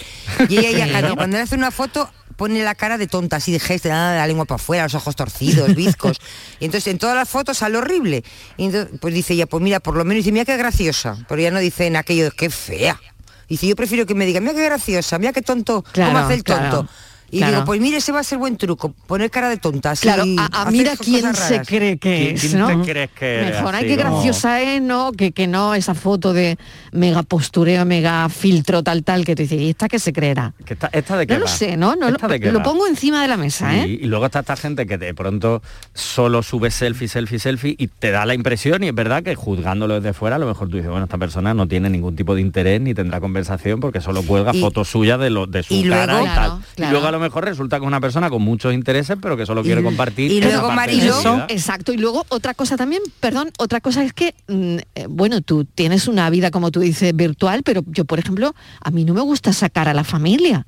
[0.49, 3.61] Y ella ya cuando le hace una foto pone la cara de tonta, así de
[3.61, 6.19] gesto, ah, la lengua para afuera, los ojos torcidos, bizcos.
[6.61, 8.25] Y entonces en todas las fotos sale horrible.
[8.57, 11.17] Y entonces, pues dice ella, pues mira, por lo menos dice, mira qué graciosa.
[11.29, 13.01] Pero ya no dice en aquello qué fea.
[13.49, 16.35] Dice, yo prefiero que me diga, mira qué graciosa, mira qué tonto, Claro, cómo hace
[16.35, 16.63] el tonto.
[16.63, 16.89] claro,
[17.31, 17.53] Y claro.
[17.53, 19.91] digo, pues mire, ese va a ser buen truco, poner cara de tonta.
[19.93, 22.69] así, Claro, a, mira quién se cree que ¿Quién- es, quién ¿no?
[22.83, 25.11] te crees que Mejor, ay, qué graciosa es, ¿no?
[25.13, 26.57] Que, que no esa foto de
[26.93, 30.53] mega postureo, mega filtro, tal, tal, que tú dices, ¿y esta qué se creerá?
[30.65, 31.97] Que esta, esta de qué No lo sé, ¿no?
[31.97, 32.65] no lo, ¿Esta de qué lo va?
[32.65, 33.99] pongo encima de la mesa, Sí, ¿eh?
[34.03, 35.61] Y luego está esta gente que de pronto
[35.93, 39.95] solo sube selfie, selfie, selfie y te da la impresión, y es verdad que juzgándolo
[40.01, 42.41] desde fuera, a lo mejor tú dices, bueno, esta persona no tiene ningún tipo de
[42.41, 45.89] interés ni tendrá conversación porque solo cuelga Y- fotos suyas de, lo, de su y
[45.89, 46.35] cara luego- y tal.
[46.35, 46.93] Claro, Y claro.
[46.93, 49.63] luego a lo mejor resulta que es una persona con muchos intereses, pero que solo
[49.63, 50.31] quiere compartir.
[50.31, 51.13] y luego, Marilo.
[51.49, 55.65] Exacto, y luego otra cosa también, perdón, otra cosa es que, mm, eh, bueno, tú
[55.65, 59.21] tienes una vida, como tú dices, virtual, pero yo, por ejemplo, a mí no me
[59.23, 60.67] gusta sacar a la familia,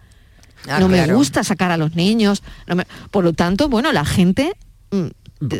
[0.69, 4.05] Ah, no me gusta sacar a los niños, no me- por lo tanto, bueno, la
[4.05, 4.53] gente
[4.90, 5.07] mm,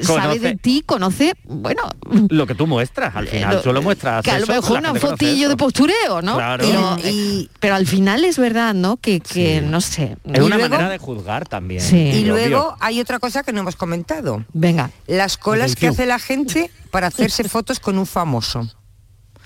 [0.02, 1.82] sabe de ti, conoce, bueno,
[2.30, 4.22] Lo que tú muestras, al final lo- tú lo muestras.
[4.24, 6.35] que a lo mejor la una fotillo de postureo, ¿no?
[6.37, 6.64] Claro.
[6.66, 8.96] Pero, Y- pero al final es verdad, ¿no?
[8.96, 10.16] Que, que no sé.
[10.24, 11.81] Es Y una luego- manera de juzgar también.
[11.81, 11.96] Sí.
[11.96, 12.48] Y obvio.
[12.48, 14.44] luego hay otra cosa que no hemos comentado.
[14.52, 14.90] Venga.
[15.06, 18.68] Las colas que hace la gente para hacerse fotos con un famoso.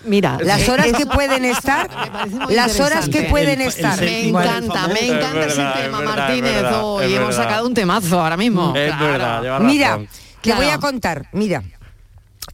[0.04, 1.88] Mira, Las horas que pueden estar,
[2.48, 4.00] las horas que pueden El- el estar.
[4.00, 6.50] Me encanta, me Es encanta verdad, ese es tema, verdad, Martínez.
[6.50, 8.74] es verdad, hoy es hemos sacado un temazo ahora mismo.
[8.76, 9.04] Es Claro.
[9.06, 9.66] verdad, lleva razón.
[9.66, 10.08] Mira, te
[10.40, 10.60] Claro.
[10.62, 11.62] voy a contar, mira.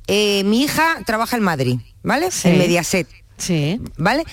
[0.08, 2.30] Eh, mi hija trabaja en Madrid, ¿vale?
[2.30, 2.48] Sí.
[2.48, 3.08] En Mediaset.
[3.38, 3.80] Sí.
[3.96, 4.24] ¿Vale?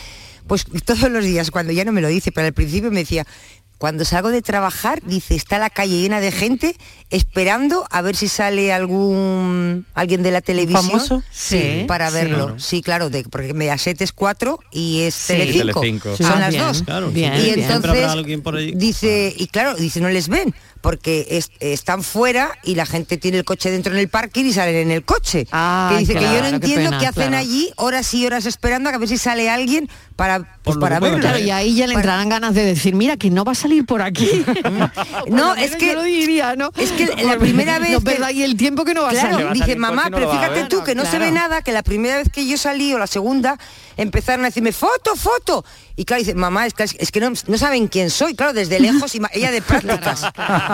[0.48, 3.26] Pues todos los días, cuando ya no me lo dice, pero al principio me decía,
[3.84, 6.78] cuando salgo de trabajar, dice, está la calle llena de gente
[7.10, 11.22] esperando a ver si sale algún alguien de la televisión famoso?
[11.32, 12.14] sí, Sí, para sí.
[12.16, 12.46] verlo.
[12.46, 12.60] Claro.
[12.62, 15.34] Sí, claro, de, porque Mediaset es 4 y es Sí.
[15.34, 15.82] Telecinco.
[15.82, 16.16] Telecinco.
[16.16, 16.84] Son Ah, las bien, dos.
[16.84, 17.44] Claro, bien, y bien.
[17.56, 18.72] Siempre entonces habrá alguien por allí.
[18.74, 23.38] dice, y claro, dice, no les ven, porque es- están fuera y la gente tiene
[23.38, 25.48] el coche dentro en el parking y salen en el coche.
[25.54, 27.38] Ah, que dice que yo claro, no qué entiendo pena, qué hacen claro.
[27.38, 31.20] allí horas y horas esperando a ver si sale alguien para, pues, para verlo.
[31.22, 33.56] Claro, y ahí ya le Para- entrarán ganas de decir, mira, que no va a
[33.56, 34.28] salir por aquí.
[35.30, 36.70] No, es que- yo lo diría, ¿no?
[36.78, 39.38] es que la primera vez No que- perdáis el tiempo que no va a Claro,
[39.50, 40.68] a dice salir mamá, y no pero fíjate ver".
[40.68, 41.26] tú que no se Claro.
[41.26, 43.58] ve nada, que la primera vez que yo salí o la segunda
[43.98, 45.64] empezaron a decirme foto, foto.
[45.96, 48.80] Y claro, dice, mamá, es que, es que no, no saben quién soy, claro, desde
[48.80, 50.24] lejos, y ella de prácticas,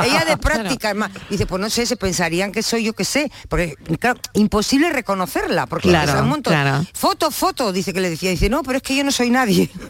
[0.05, 3.29] ella de prácticas, ma- dice, pues no sé, se pensarían que soy yo que sé,
[3.49, 6.53] porque claro, imposible reconocerla, porque Claro, es un montón.
[6.53, 6.85] claro.
[6.93, 9.69] Foto, foto, dice que le decía, dice, no, pero es que yo no soy nadie.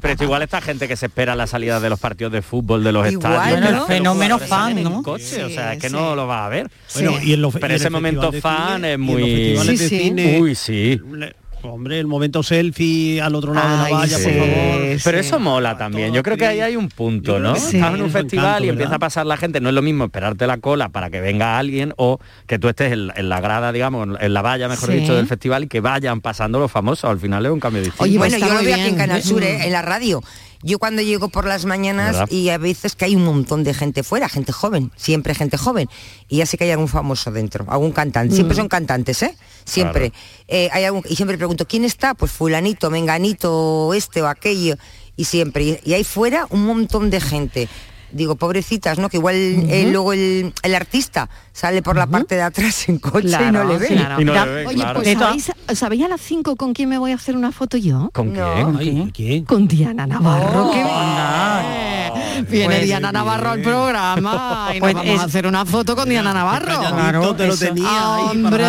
[0.00, 2.82] Pero esto igual esta gente que se espera la salida de los partidos de fútbol
[2.84, 3.72] de los Igual, estadios.
[3.72, 3.86] ¿no?
[3.86, 5.02] fenómeno fan, en ¿no?
[5.02, 5.94] coche, o sea, es que sí.
[5.94, 6.70] no lo va a ver.
[6.94, 7.30] Bueno, Sí.
[7.30, 9.78] y en los, Pero y en ese momento fan cine, es en los muy- festivales
[9.80, 11.00] de cine, Uy, sí.
[11.12, 14.82] le- Hombre, el momento selfie al otro lado Ay, de la valla, sí, por favor.
[14.96, 15.00] sí.
[15.04, 16.12] Pero eso mola también.
[16.12, 17.54] Yo creo que ahí hay un punto, ¿no?
[17.56, 17.76] sí.
[17.76, 19.60] Estás en un Es un festival encanto, y empieza a pasar la gente.
[19.60, 22.92] No es lo mismo esperarte la cola para que venga alguien o que tú estés
[22.92, 24.96] en, en la grada, digamos, en la valla, mejor Sí.
[24.98, 27.08] dicho, del festival y que vayan pasando los famosos.
[27.08, 28.02] Al final es un cambio distinto.
[28.04, 28.96] Oye, pues bueno, está yo lo veo aquí en.
[28.96, 29.58] Canal Sur, ¿eh?
[29.58, 29.62] Mm.
[29.62, 30.22] en la radio.
[30.62, 32.30] Yo cuando llego por las mañanas ¿Verdad?
[32.30, 35.88] y a veces que hay un montón de gente fuera, gente joven, siempre gente joven,
[36.28, 38.32] y ya sé que hay algún famoso dentro, algún cantante.
[38.32, 38.36] Mm.
[38.36, 39.36] Siempre son cantantes, ¿eh?
[39.64, 40.12] Siempre.
[40.48, 42.14] Eh, hay algún- y siempre pregunto, ¿quién está?
[42.14, 44.76] Pues fulanito, menganito, este o aquello.
[45.16, 45.64] Y siempre.
[45.64, 47.68] Y, y hay fuera un montón de gente.
[48.12, 49.08] Digo, pobrecitas, ¿no?
[49.08, 53.28] Que igual eh, luego el, el artista sale por la parte de atrás en coche
[53.48, 53.86] y no le ve.
[53.88, 54.20] claro.
[54.20, 55.00] Y no le Ya, ven, Oye, claro.
[55.02, 58.10] pues ¿sabéis, ¿sabéis a las 5 con quién me voy a hacer una foto yo?
[58.12, 58.76] ¿Con No.
[58.78, 59.02] quién?
[59.04, 59.44] Ay, ¿quién?
[59.44, 60.70] Con Diana Navarro.
[60.72, 62.12] que anda.
[62.48, 65.94] Viene Pues- Diana Navarro al programa y nos Pues vamos es- a hacer una foto
[65.96, 66.78] con Diana Navarro.
[66.80, 67.66] Claro, te lo eso.
[67.66, 68.64] tenía ahí para Hombre,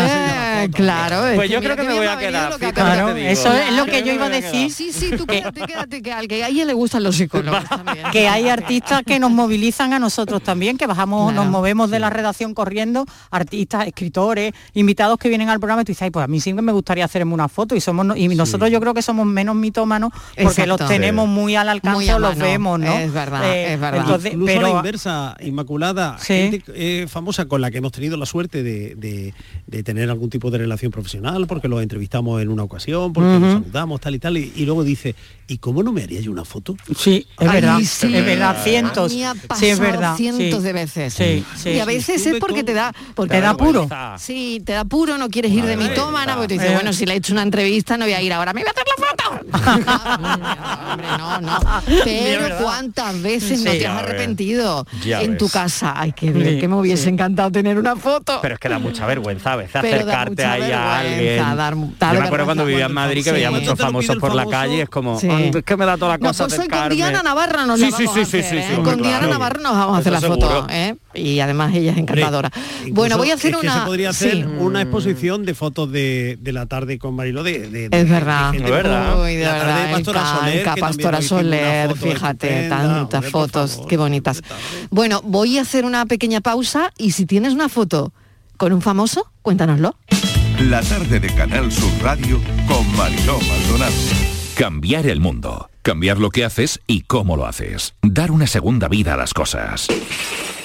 [0.67, 0.77] foto.
[0.77, 1.27] claro.
[1.27, 4.03] es Pues yo creo que me voy a quedar, que Claro, eso es lo que
[4.03, 4.71] yo iba a decir.
[4.71, 8.05] Sí, sí, tú quédate, quédate, que al que a ella le gustan los psicólogos también.
[8.11, 11.43] que hay artistas que nos movilizan a nosotros también, que bajamos, Claro.
[11.43, 15.91] nos movemos de la redacción corriendo, artistas, escritores, invitados que vienen al programa y tú
[15.91, 18.27] dices, ay, pues a mí sí que me gustaría hacerme una foto y somos y
[18.29, 20.11] nosotros yo creo que somos menos mitómanos
[20.41, 22.45] porque los tenemos muy al alcance Muy los mano.
[22.45, 22.93] vemos, ¿no?
[22.93, 24.01] Es verdad, es verdad.
[24.01, 26.33] Entonces, Incluso pero la inversa, Inmaculada, Sí.
[26.33, 29.33] gente eh, famosa con la que hemos tenido la suerte de, de-
[29.67, 33.53] de tener algún tipo de relación profesional, porque los entrevistamos en una ocasión, porque nos
[33.61, 35.15] saludamos, tal y tal, y, y luego dice,
[35.47, 36.75] ¿y cómo no me haría yo una foto?
[36.97, 38.15] sí, es Ay, verdad, sí.
[38.15, 39.11] es verdad, cientos.
[39.11, 40.15] A mí ha sí, es verdad.
[40.15, 40.65] cientos sí.
[40.65, 41.13] de veces.
[41.13, 41.69] Sí, sí.
[41.71, 43.87] y a veces es porque te da, porque Te da puro.
[44.17, 46.73] Sí, te da puro, no quieres ir de mitómana, porque tú dices, Eh.
[46.75, 48.71] bueno, si le he hecho una entrevista no voy a ir ahora, me voy a
[48.71, 49.23] hacer la foto.
[50.91, 51.59] Hombre, no, no.
[52.03, 53.77] Pero cuántas veces no Sí.
[53.79, 55.93] te has arrepentido Ya en tu casa.
[55.95, 58.39] Ay, qué bien, Sí, que me hubiese encantado tener una foto.
[58.41, 61.37] Pero es que da mucha vergüenza a veces Pero acercarte ahí a alguien.
[61.57, 63.35] dar- dar Yo me acuerdo cuando vivía en Madrid que sí.
[63.35, 65.27] veía muchos famosos por la calle y es como, Sí.
[65.29, 66.95] "Ay, es que me da toda la No, cosa pues hoy con acercarme".
[66.95, 68.65] Diana Navarro nos Sí, sí, vamos sí, ¿eh?
[68.67, 69.27] sí, Con Diana claro.
[69.33, 70.67] Navarro nos vamos a hacer la foto.
[70.69, 70.95] ¿eh?
[71.13, 72.51] Y además ella es encantadora.
[72.91, 73.79] Bueno, voy a hacer es que una...
[73.81, 74.43] se podría hacer sí.
[74.59, 78.51] una exposición de fotos de, de la tarde con Mariló de, de- de- Es verdad.
[78.53, 79.21] de verdad.
[79.23, 82.93] Uy, de La tarde de Pastora Soler, Pastora Soler, foto fíjate, estupenda.
[83.09, 84.41] tantas fotos, favor, qué bonitas.
[84.89, 88.13] Bueno, voy a hacer una pequeña pausa y si tienes una foto
[88.57, 89.95] con un famoso, cuéntanoslo.
[90.61, 93.93] La tarde de Canal Sur Radio con Mariló Maldonado.
[94.55, 95.69] Cambiar el mundo.
[95.81, 97.95] Cambiar lo que haces y cómo lo haces.
[98.03, 99.87] Dar una segunda vida a las cosas.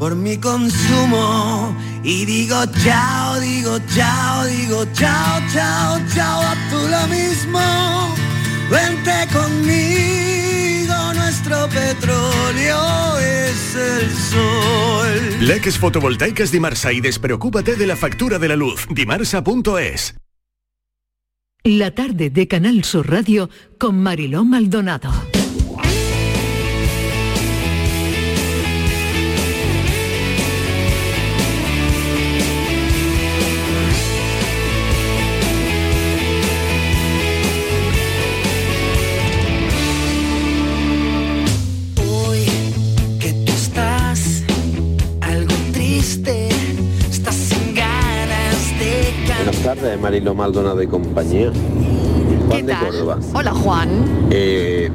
[0.00, 7.06] por mi consumo y digo chao, digo chao, digo chao, chao, chao, a tú lo
[7.08, 7.60] mismo.
[8.70, 15.46] Vente conmigo, nuestro petróleo es el sol.
[15.46, 18.86] Leques fotovoltaicas Dimarsa y despreocúpate de la factura de la luz.
[18.88, 20.14] Dimarsa.es.
[21.62, 25.12] La tarde de Canal Sur Radio con Mariló Maldonado.
[49.42, 51.50] Buenas tardes, Marilo Maldonado y compañía.
[52.46, 53.18] Juan de Córdoba.
[53.32, 53.88] Hola Juan.
[54.30, 54.90] Eh,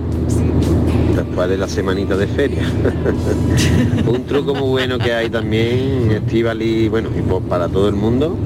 [1.15, 2.61] después de la semanita de feria.
[4.07, 7.95] Un truco muy bueno que hay también, Estival y bueno, y pues para todo el
[7.95, 8.37] mundo,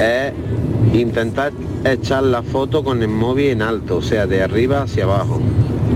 [0.00, 0.32] es
[0.92, 1.52] intentar
[1.84, 5.40] echar la foto con el móvil en alto, o sea, de arriba hacia abajo,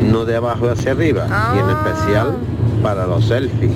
[0.01, 1.27] no de abajo hacia arriba,
[1.57, 2.37] y en especial
[2.85, 3.73] para los selfies.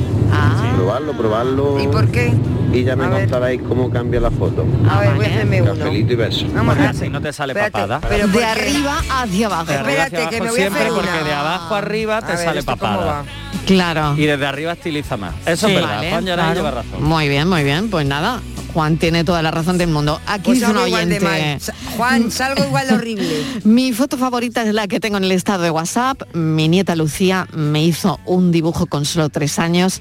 [0.81, 1.78] Probarlo, probarlo.
[1.83, 2.33] ¿Y por qué?
[2.72, 4.64] Y ya me contaréis cómo cambia la foto.
[4.89, 5.74] A ver, voy a hacerme uno.
[5.76, 6.47] Cafelito y beso.
[6.55, 8.01] Vamos a Si no te sale Espérate, papada.
[8.09, 9.62] pero de arriba hacia abajo.
[9.64, 11.22] Hacia Espérate, que me voy a siempre hacer porque una.
[11.22, 13.24] de abajo arriba te A ver, sale ¿esto cómo papada.
[13.66, 14.14] Claro.
[14.16, 15.35] Y desde arriba estiliza más.
[15.45, 15.97] Eso Sí, es verdad.
[15.97, 16.55] vale, Juan claro.
[16.55, 17.03] lleva razón.
[17.03, 17.91] Muy bien, muy bien.
[17.91, 18.41] Pues nada,
[18.72, 20.18] Juan tiene toda la razón del mundo.
[20.26, 21.59] Aquí Pues dice un oyente.
[21.99, 23.43] Juan, salgo igual de horrible.
[23.64, 26.22] Mi foto favorita es la que tengo en el estado de WhatsApp.
[26.35, 30.01] Mi nieta Lucía me hizo un dibujo con solo tres años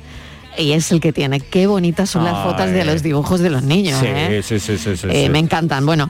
[0.58, 1.40] y es el que tiene.
[1.40, 4.00] Qué bonitas son las fotos de los dibujos de los niños.
[4.00, 4.42] Sí, ¿eh?
[4.44, 5.30] sí, sí, sí, sí, Eh, sí.
[5.30, 5.86] Me encantan.
[5.86, 6.10] Bueno,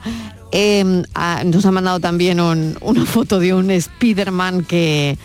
[0.52, 5.16] eh, ah, nos ha mandado también un- una foto de un Spiderman que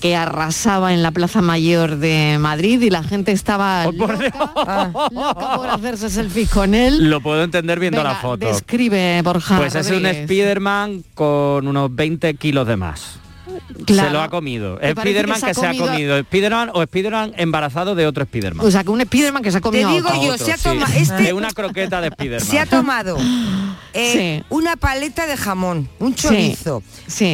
[0.00, 5.66] que arrasaba en la Plaza Mayor de Madrid y la gente estaba loca, loca por
[5.68, 7.08] hacerse selfies con él.
[7.08, 8.44] Lo puedo entender viendo Venga, la foto.
[8.46, 9.56] Describe, Borja.
[9.56, 10.04] Pues es un.
[10.04, 13.18] Spiderman con unos 20 kilos de más.
[13.86, 14.08] Claro.
[14.08, 14.78] Se lo ha comido.
[14.78, 16.20] Spiderman que se que, ha se ha comido- comido.
[16.22, 18.66] Spiderman o Spiderman embarazado de otro Spiderman.
[18.66, 20.24] O sea, que un Spiderman que se ha comido digo a otro.
[20.26, 20.78] yo, se ha Otro, sí.
[20.78, 22.48] toma- este- Es una croqueta de Spiderman.
[22.48, 23.18] Se ha tomado
[23.94, 26.82] eh, una paleta de jamón, un chorizo,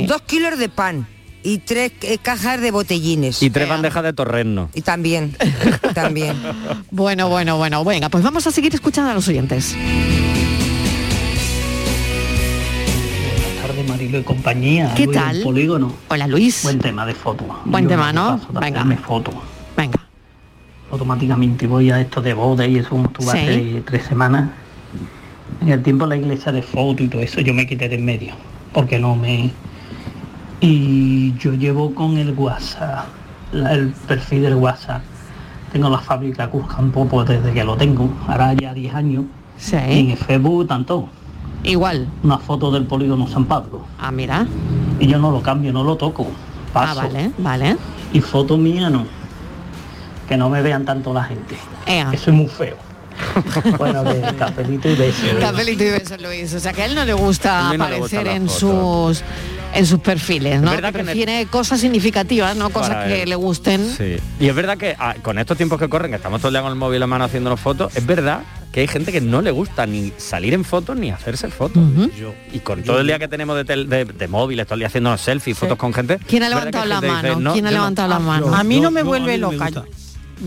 [0.07, 1.07] dos kilos de pan
[1.43, 3.43] y tres eh, cajas de botellines.
[3.43, 4.69] Y tres bandejas de torreno.
[4.75, 5.37] Y también,
[5.95, 6.37] también.
[6.91, 7.85] Bueno, bueno, bueno.
[7.85, 9.75] Venga, pues vamos a seguir escuchando a los oyentes.
[14.13, 14.93] Y compañía.
[14.95, 15.41] ¿Qué Luis tal?
[15.43, 15.93] Polígono.
[16.09, 16.63] Hola, Luis.
[16.65, 17.45] Buen tema de foto.
[17.65, 18.81] Buen Yo tema, no Venga.
[18.81, 19.31] hacerme foto.
[19.77, 19.99] Venga.
[20.91, 23.39] Automáticamente voy a esto de boda y eso como estuve Sí.
[23.39, 24.51] hace tres semanas.
[25.63, 27.95] En el tiempo de la iglesia de foto y todo eso yo me quité de
[27.97, 28.35] en medio.
[28.73, 29.51] Porque no me...
[30.61, 33.07] Y yo llevo con el WhatsApp,
[33.53, 35.03] la- el perfil del WhatsApp,
[35.73, 39.25] tengo la fábrica Cruzcampo pues desde que lo tengo, ahora ya 10 años.
[39.57, 39.77] Sí.
[39.77, 41.09] Y en el Facebook tanto.
[41.63, 42.09] Igual.
[42.23, 43.85] Una foto del polígono San Pablo.
[43.99, 44.47] Ah, mira.
[44.99, 46.27] Y yo no lo cambio, no lo toco.
[46.73, 47.01] Paso.
[47.01, 47.77] Ah, vale, vale.
[48.13, 49.07] Y foto mía no.
[50.29, 51.57] Que no me vean tanto la gente.
[51.87, 52.11] Ea.
[52.13, 52.77] Eso es muy feo.
[53.79, 55.29] bueno, que cafelito y besos.
[55.41, 56.55] Cafelito y besos, Luis.
[56.55, 59.23] O sea, que a él no le gusta le aparecer en sus
[59.73, 60.71] en sus perfiles, ¿no?
[60.71, 63.29] Es verdad que el- Prefiere cosas significativas, no cosas Para que él.
[63.29, 63.85] le gusten.
[63.97, 64.17] Sí.
[64.41, 66.63] Y es verdad que ah, con estos tiempos que corren, que estamos todo el día
[66.63, 68.41] con el móvil en mano haciéndonos fotos, es verdad
[68.73, 71.83] que hay gente que no le gusta ni salir en fotos ni hacerse fotos.
[72.53, 74.87] Y con todo el día que tenemos de, tel- de, de móviles, todo el día
[74.89, 76.19] haciéndonos selfies, fotos con gente.
[76.27, 77.41] ¿Quién ha levantado la dice, mano?
[77.41, 77.81] "No, ¿Quién ha yo no".
[77.83, 78.55] levantado la mano?
[78.55, 79.71] A mí no me vuelve me loca.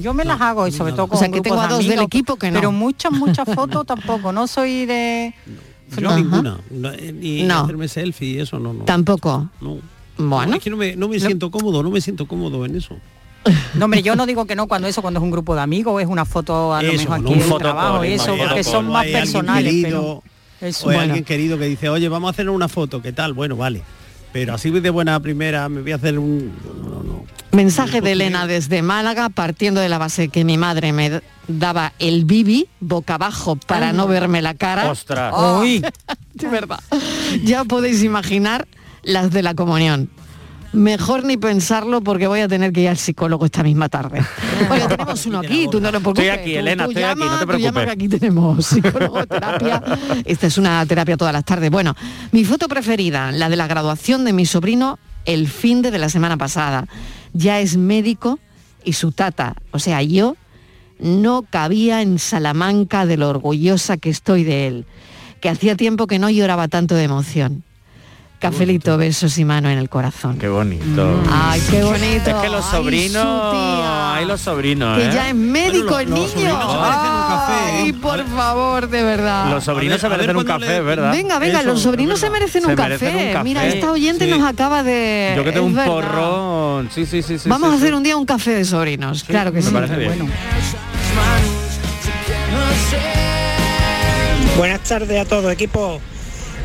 [0.02, 2.02] Yo me las hago y sobre todo con O sea, que tengo a dos del
[2.02, 2.60] equipo que no.
[2.60, 4.32] Pero muchas, muchas fotos tampoco.
[4.32, 5.34] No soy de...
[5.98, 6.18] Yo Ajá.
[6.18, 6.58] ninguna.
[6.72, 7.60] No, eh, Ni No.
[7.60, 8.86] hacerme selfie y eso no, no.
[8.86, 9.50] Tampoco.
[9.62, 9.78] No.
[10.18, 10.52] Bueno.
[10.52, 12.96] No, es que no me, no me siento cómodo, no me siento cómodo en eso.
[13.74, 16.02] No, hombre, yo no digo que no cuando eso, cuando es un grupo de amigos,
[16.02, 18.88] es una foto a lo Eso, mejor aquí Un en trabajo, eso, imagínate, porque son
[18.88, 20.22] más personales, querido,
[20.62, 20.70] pero...
[20.70, 21.14] Eso, o hay bueno.
[21.14, 23.34] alguien querido que dice, oye, vamos a hacer una foto, ¿qué tal?
[23.34, 23.82] Bueno, vale.
[24.32, 26.54] Pero así de buena primera me voy a hacer un...
[26.84, 27.24] no, no.
[27.52, 32.26] Mensaje de Elena desde Málaga, partiendo de la base que mi madre me daba el
[32.26, 34.90] bibi boca abajo para no verme la cara.
[34.90, 35.32] Ostras.
[35.60, 35.86] Uy.
[36.34, 36.80] de verdad.
[37.44, 38.68] Ya podéis imaginar
[39.04, 40.10] las de la comunión.
[40.74, 44.22] Mejor ni pensarlo porque voy a tener que ir al psicólogo esta misma tarde.
[44.68, 46.26] Bueno, tenemos uno aquí, tú no te preocupes.
[46.26, 47.86] Estoy aquí, Elena, tú estoy aquí, no te tú llama preocupes.
[47.86, 49.84] que aquí tenemos psicólogo, terapia.
[50.26, 51.70] Esta es una terapia todas las tardes.
[51.70, 51.96] Bueno,
[52.32, 56.10] mi foto preferida, la de la graduación de mi sobrino el fin de, de la
[56.10, 56.88] semana pasada.
[57.34, 58.40] Ya es médico
[58.84, 60.36] y su tata, o sea, yo
[61.00, 64.86] no cabía en Salamanca de lo orgullosa que estoy de él,
[65.42, 67.64] que hacía tiempo que no lloraba tanto de emoción.
[68.54, 70.38] Cafelito, besos y mano en el corazón.
[70.38, 71.24] Qué bonito.
[71.32, 72.30] Ay, qué bonito.
[72.30, 75.12] Es que los Ay, sobrinos, hay los sobrinos, Que ¿eh?
[75.14, 76.60] ya es médico el niño.
[76.62, 77.94] Ay, ¿eh?
[77.94, 79.50] por favor, de verdad.
[79.50, 81.12] Los sobrinos se ver, merecen un café, le- ¿verdad?
[81.14, 83.28] Venga, venga, Eso, los sobrinos se merecen, Se un, merecen café.
[83.28, 83.44] un café.
[83.46, 84.32] Mira, esta oyente Sí.
[84.38, 85.34] nos acaba de...
[85.38, 85.92] Yo que tengo es un verdad.
[85.94, 86.90] porrón.
[86.94, 87.48] Sí, sí, sí, sí.
[87.48, 89.72] Vamos sí, a hacer un día un café de sobrinos, claro que Me sí.
[89.74, 90.30] parece bien.
[94.58, 96.02] Buenas tardes a todo equipo.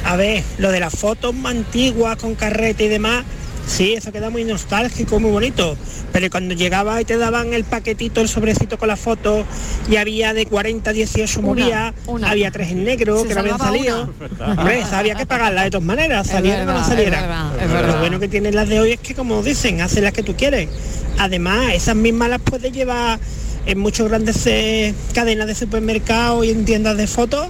[0.09, 3.25] A ver, lo de las fotos más antiguas con carrete y demás,
[3.67, 5.77] sí, eso queda muy nostálgico, muy bonito.
[6.13, 9.45] Pero cuando llegaba y te daban el paquetito, el sobrecito con la foto,
[9.91, 12.31] y había de 40 a 18 Una, moría, una.
[12.31, 14.11] había tres en negro Se que no habían salido.
[14.47, 17.21] Hombre, había que pagarla de todas maneras, Es saliera o no es saliera.
[17.21, 17.93] verdad, es Pero verdad.
[17.95, 20.35] Lo bueno que tienen las de hoy es que, como dicen, hacen las que tú
[20.37, 20.71] quieres.
[21.19, 23.21] Además, esas mismas las puedes llevar
[23.67, 27.49] en muchos grandes eh, cadenas de supermercados y en tiendas de fotos.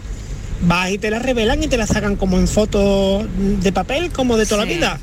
[0.62, 3.24] Vas y te las revelan y te las sacan como en fotos
[3.62, 4.70] de papel, como de toda Sí.
[4.70, 5.00] la vida.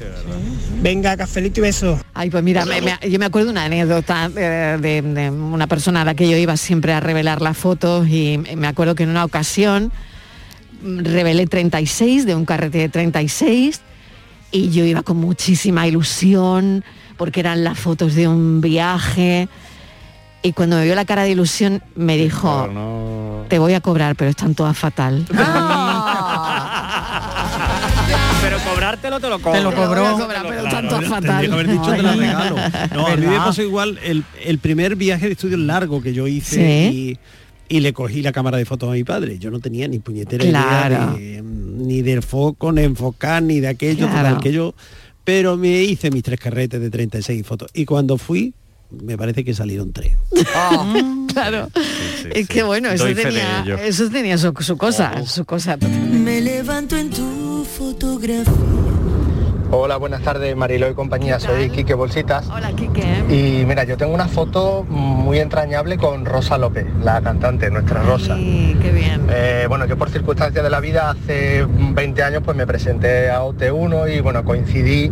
[0.81, 1.97] Venga, cafelito y beso.
[2.13, 5.67] Ay, pues mira, me- me- yo me acuerdo de una anécdota eh, de, de una
[5.67, 9.03] persona a la que yo iba siempre a revelar las fotos y me acuerdo que
[9.03, 9.91] en una ocasión
[10.83, 13.81] mm, revelé 36 de un carrete de 36
[14.51, 16.83] y yo iba con muchísima ilusión
[17.17, 19.47] porque eran las fotos de un viaje
[20.43, 24.29] y cuando me vio la cara de ilusión me dijo, te voy a cobrar, pero
[24.29, 25.25] están todas fatal.
[28.41, 29.57] Pero cobrártelo te lo cobro.
[29.57, 30.17] Te lo cobró.
[30.17, 31.45] Cobrar, pero fatal.
[31.47, 32.55] que haber dicho te la regalo.
[32.93, 36.27] No, a mí me pasó igual el, el primer viaje de estudio largo que yo
[36.27, 36.55] hice
[36.91, 37.17] Sí.
[37.69, 39.39] y, y le cogí la cámara de fotos a mi padre.
[39.39, 41.17] Yo no tenía ni puñetera Claro.
[41.17, 44.27] idea de, ni del foco, ni enfocar, ni de aquello, Claro.
[44.29, 44.75] total, que yo.
[45.23, 47.71] Pero me hice mis tres carretes de 36 fotos.
[47.73, 48.53] Y cuando fui,
[49.03, 50.13] me parece que salieron tres.
[51.33, 51.69] claro.
[51.73, 52.53] sí, es sí.
[52.53, 55.77] que bueno, eso Doy tenía, eso tenía su, su cosa, su cosa.
[55.77, 58.53] Me levanto en tu fotografía.
[59.71, 61.39] Hola, buenas tardes, Marilo y compañía.
[61.39, 62.47] Soy Quique Bolsitas.
[62.49, 63.03] Hola, Quique.
[63.29, 68.35] Y mira, yo tengo una foto muy entrañable con Rosa López, la cantante, nuestra Rosa.
[68.35, 69.27] Sí, qué bien.
[69.29, 73.41] Eh, bueno, yo por circunstancias de la vida hace 20 años pues me presenté a
[73.41, 75.11] OT1 y bueno, coincidí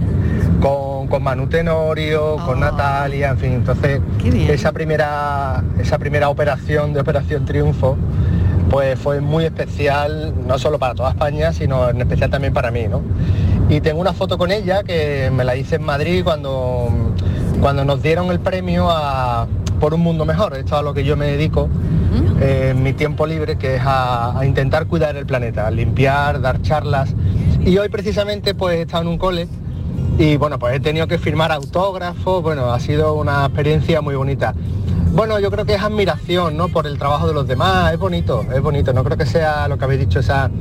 [0.62, 4.02] con, con Manu Tenorio, con Natalia, en fin, entonces
[4.50, 7.98] esa primera, esa primera operación de Operación Triunfo
[8.70, 12.88] pues fue muy especial, no solo para toda España, sino en especial también para mí,
[12.88, 13.04] ¿no?
[13.74, 16.90] Y tengo una foto con ella que me la hice en Madrid cuando,
[17.60, 19.48] cuando nos dieron el premio a
[19.80, 21.70] por un mundo mejor, esto es a lo que yo me dedico
[22.40, 26.62] eh, en mi tiempo libre, que es a, a intentar cuidar el planeta, limpiar, dar
[26.62, 27.16] charlas.
[27.66, 29.48] Y hoy precisamente pues he estado en un cole
[30.20, 34.54] y bueno, pues he tenido que firmar autógrafos, bueno, ha sido una experiencia muy bonita.
[35.14, 36.68] Bueno, yo creo que es admiración, ¿no?
[36.68, 39.80] Por el trabajo de los demás, es bonito, es bonito, no creo que sea lo
[39.80, 40.52] que habéis dicho, esa...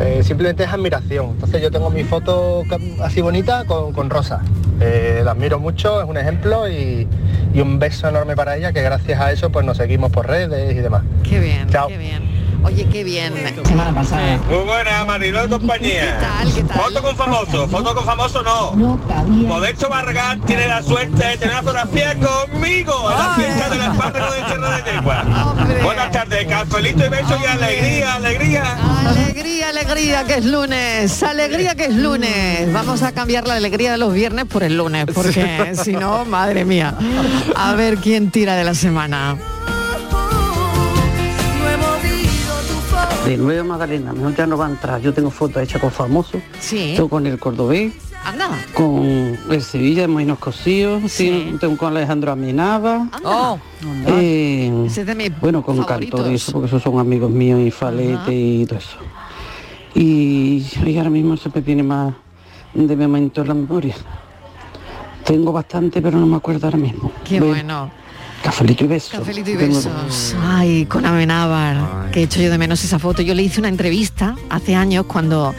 [0.00, 1.30] eh, simplemente es admiración.
[1.30, 2.62] Entonces yo tengo mi foto
[3.02, 4.40] así bonita con, con Rosa.
[4.80, 7.08] Eh, la admiro mucho, es un ejemplo y,
[7.52, 10.72] y un beso enorme para ella, que gracias a eso pues nos seguimos por redes
[10.76, 11.02] y demás.
[11.28, 11.88] Qué bien, Chao.
[11.88, 12.37] qué bien.
[12.68, 13.32] Oye, qué bien.
[13.64, 14.36] Semana pasada.
[14.48, 16.18] Muy buena, Mariló y compañía.
[16.74, 18.72] Foto con famoso, foto con famoso no.
[19.26, 24.32] Modesto Barragán tiene la suerte de tener una fotografía conmigo en la fiesta del espárrago
[24.34, 25.24] de Cerro de Yegua.
[25.82, 28.78] Buenas tardes, cafelito y beso y alegría, alegría.
[29.06, 32.70] Alegría, alegría que es lunes, alegría que es lunes.
[32.70, 36.66] Vamos a cambiar la alegría de los viernes por el lunes, porque si no, madre
[36.66, 36.94] mía.
[37.56, 39.38] A ver quién tira de la semana.
[43.28, 45.02] De nuevo Magdalena, mejor ya no va a entrar.
[45.02, 46.40] Yo tengo fotos hechas con famosos.
[46.60, 46.94] Sí.
[46.96, 47.92] Tengo con el cordobés,
[48.24, 48.48] Anda.
[48.72, 49.04] con
[49.50, 53.02] el Sevilla de Moinos Cosíos, sí, tengo con Alejandro Amenábar.
[53.24, 53.58] Oh,
[54.06, 56.20] eh, Ese es de mis bueno, con favoritos.
[56.20, 58.96] Cantor y eso, porque esos son amigos míos y Falete y todo eso.
[59.94, 62.14] Y, y ahora mismo se me tiene más
[62.72, 63.94] de momento en la memoria.
[65.26, 67.12] Tengo bastante, pero no me acuerdo ahora mismo.
[67.26, 67.90] Qué bueno.
[68.42, 69.10] Cafelito y besos.
[69.10, 70.34] Cafelito y besos.
[70.40, 73.22] Ay, con Amenábar, que he hecho yo de menos esa foto.
[73.22, 75.54] Yo le hice una entrevista hace años cuando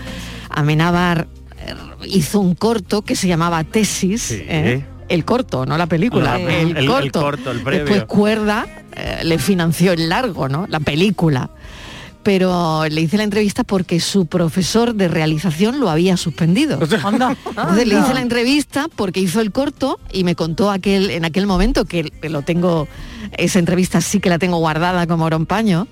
[0.49, 1.27] Amenábar
[1.65, 1.73] eh,
[2.07, 4.31] hizo un corto que se llamaba Tesis.
[4.31, 4.85] ¿eh?
[5.09, 7.21] El corto, no la película, el, el- el corto.
[7.21, 7.85] corto, el previo.
[7.85, 8.65] Después Cuerda
[8.95, 10.65] eh, le financió el largo, ¿no?
[10.69, 11.49] La película.
[12.29, 16.77] Pero le hice la entrevista porque su profesor de realización lo había suspendido.
[16.79, 21.47] Entonces le hice la entrevista porque hizo el corto y me contó aquel, en aquel
[21.47, 22.87] momento que lo tengo,
[23.35, 25.87] esa entrevista sí que la tengo guardada como oro en paño.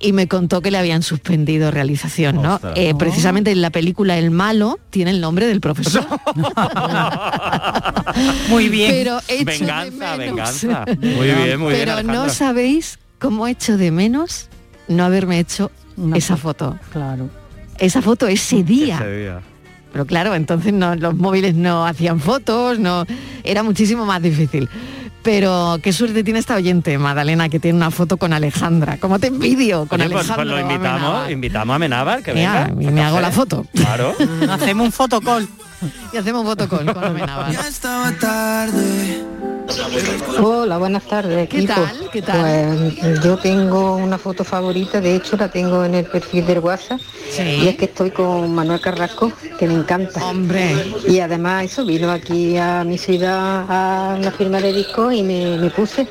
[0.00, 2.58] Y me contó que le habían suspendido realización, ¿no?
[2.74, 6.04] Eh, precisamente en la película El Malo tiene el nombre del profesor.
[8.48, 8.90] Muy bien.
[8.90, 10.18] Pero Venganza, menos.
[10.18, 10.84] venganza.
[11.00, 11.86] Muy bien, muy bien.
[11.86, 14.48] Pero no sabéis cómo echo de menos
[14.88, 15.70] no haberme hecho
[16.14, 16.78] esa foto.
[16.92, 17.28] Claro.
[17.78, 18.96] Esa foto ese día.
[18.96, 19.40] Ese día.
[19.92, 23.04] Pero claro, entonces no, los móviles no hacían fotos, no
[23.44, 24.68] era muchísimo más difícil.
[25.22, 28.96] Pero qué suerte tiene esta oyente, Madalena, que tiene una foto con Alejandra.
[28.98, 30.54] ¿Cómo te envidio con Oye, pues, Alejandra?
[30.56, 32.70] pues lo invitamos, invitamos a Amenábar, que venga.
[32.80, 33.66] y me hago la foto.
[33.74, 34.16] Claro.
[34.50, 35.46] Hacemos un fotocall.
[36.12, 37.52] Y hacemos fotocall con Amenábar.
[40.42, 41.48] Hola, buenas tardes.
[41.48, 41.74] ¿Qué equipo.
[41.74, 42.10] tal?
[42.12, 42.92] ¿Qué tal?
[43.00, 47.00] Pues yo tengo una foto favorita, de hecho la tengo en el perfil del WhatsApp.
[47.38, 50.24] Y es que estoy con Manuel Carrasco, que me encanta.
[50.24, 50.74] Hombre.
[51.08, 55.56] Y además eso, vino aquí a mi ciudad a una firma de disco y me,
[55.58, 56.06] me puse.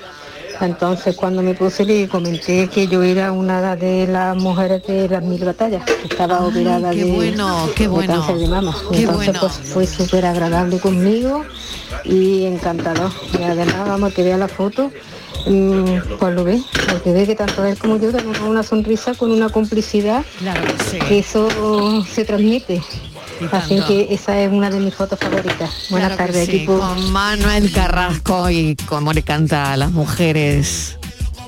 [0.66, 5.24] Entonces cuando me puse le comenté que yo era una de las mujeres de las
[5.24, 8.14] mil batallas, que estaba Ay, operada qué de, bueno, qué de bueno.
[8.14, 8.76] cáncer de mama.
[8.92, 9.40] Qué Entonces bueno.
[9.40, 11.44] pues fue súper agradable conmigo
[12.06, 13.12] y encantador.
[13.40, 14.92] Y además vamos que vea la foto,
[15.48, 19.32] mm, pues lo ve, porque ve que tanto él como yo tenemos una sonrisa con
[19.32, 21.00] una complicidad Claro que sí.
[21.00, 22.82] que eso se transmite.
[23.52, 23.88] Así tanto.
[23.88, 25.70] que esa es una de mis fotos favoritas.
[25.90, 26.80] Buenas Claro tardes, sí, equipo.
[26.80, 30.98] Con Manuel Carrasco y cómo le canta a las mujeres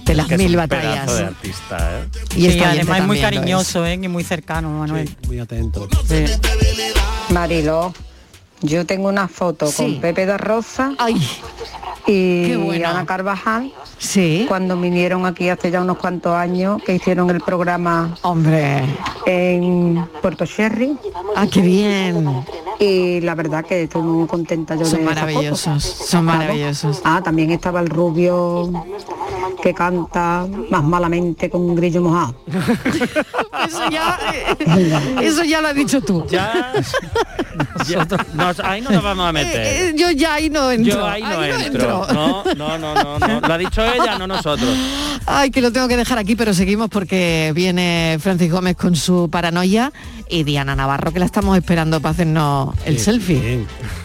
[0.06, 1.18] de las Que es mil un batallas.
[1.18, 2.10] de artista, ¿eh?
[2.36, 3.94] Y Sí, además es muy cariñoso, ¿eh?
[4.02, 5.10] y muy cercano, Manuel.
[5.28, 5.88] muy atento.
[7.30, 7.94] Mariló,
[8.62, 9.76] yo tengo una foto Sí.
[9.78, 10.94] con Pepe de Rosa
[12.08, 12.90] y bueno.
[12.90, 13.72] Ana Carvajal.
[13.98, 14.46] Sí.
[14.48, 18.84] Cuando vinieron aquí hace ya unos cuantos años que hicieron el programa Hombre.
[19.26, 20.98] en Puerto Sherry.
[21.36, 22.44] Ah, qué bien.
[22.84, 27.02] Y la verdad que estoy muy contenta yo Son de maravillosos, son maravillosos.
[27.06, 28.70] Ah, también estaba el rubio
[29.62, 32.36] que canta más malamente con un grillo mojado.
[33.68, 36.26] Eso ya, eh, eso ya lo has dicho tú.
[36.30, 36.74] Ya,
[37.88, 39.62] ya- nos- ahí no nos vamos a meter.
[39.66, 40.96] Eh, eh, yo ya ahí no entro.
[40.96, 42.06] Yo ahí no ahí entro.
[42.14, 43.40] No, no, no, no, no.
[43.40, 44.70] Lo ha dicho ella, no nosotros.
[45.26, 49.30] Ay, que lo tengo que dejar aquí, pero seguimos porque viene Francis Gómez con su
[49.30, 49.94] paranoia
[50.30, 53.40] y Diana Navarro, que la estamos esperando para hacernos el selfie.
[53.40, 54.03] Tomando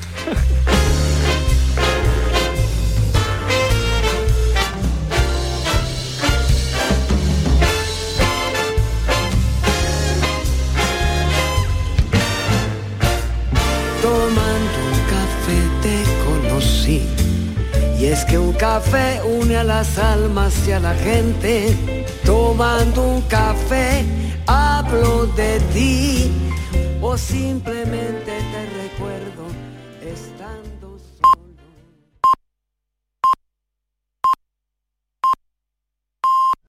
[18.10, 21.76] Es que un café une a las almas y a la gente.
[22.24, 24.02] Tomando un café
[24.46, 26.32] hablo de ti.
[27.02, 28.87] O simplemente te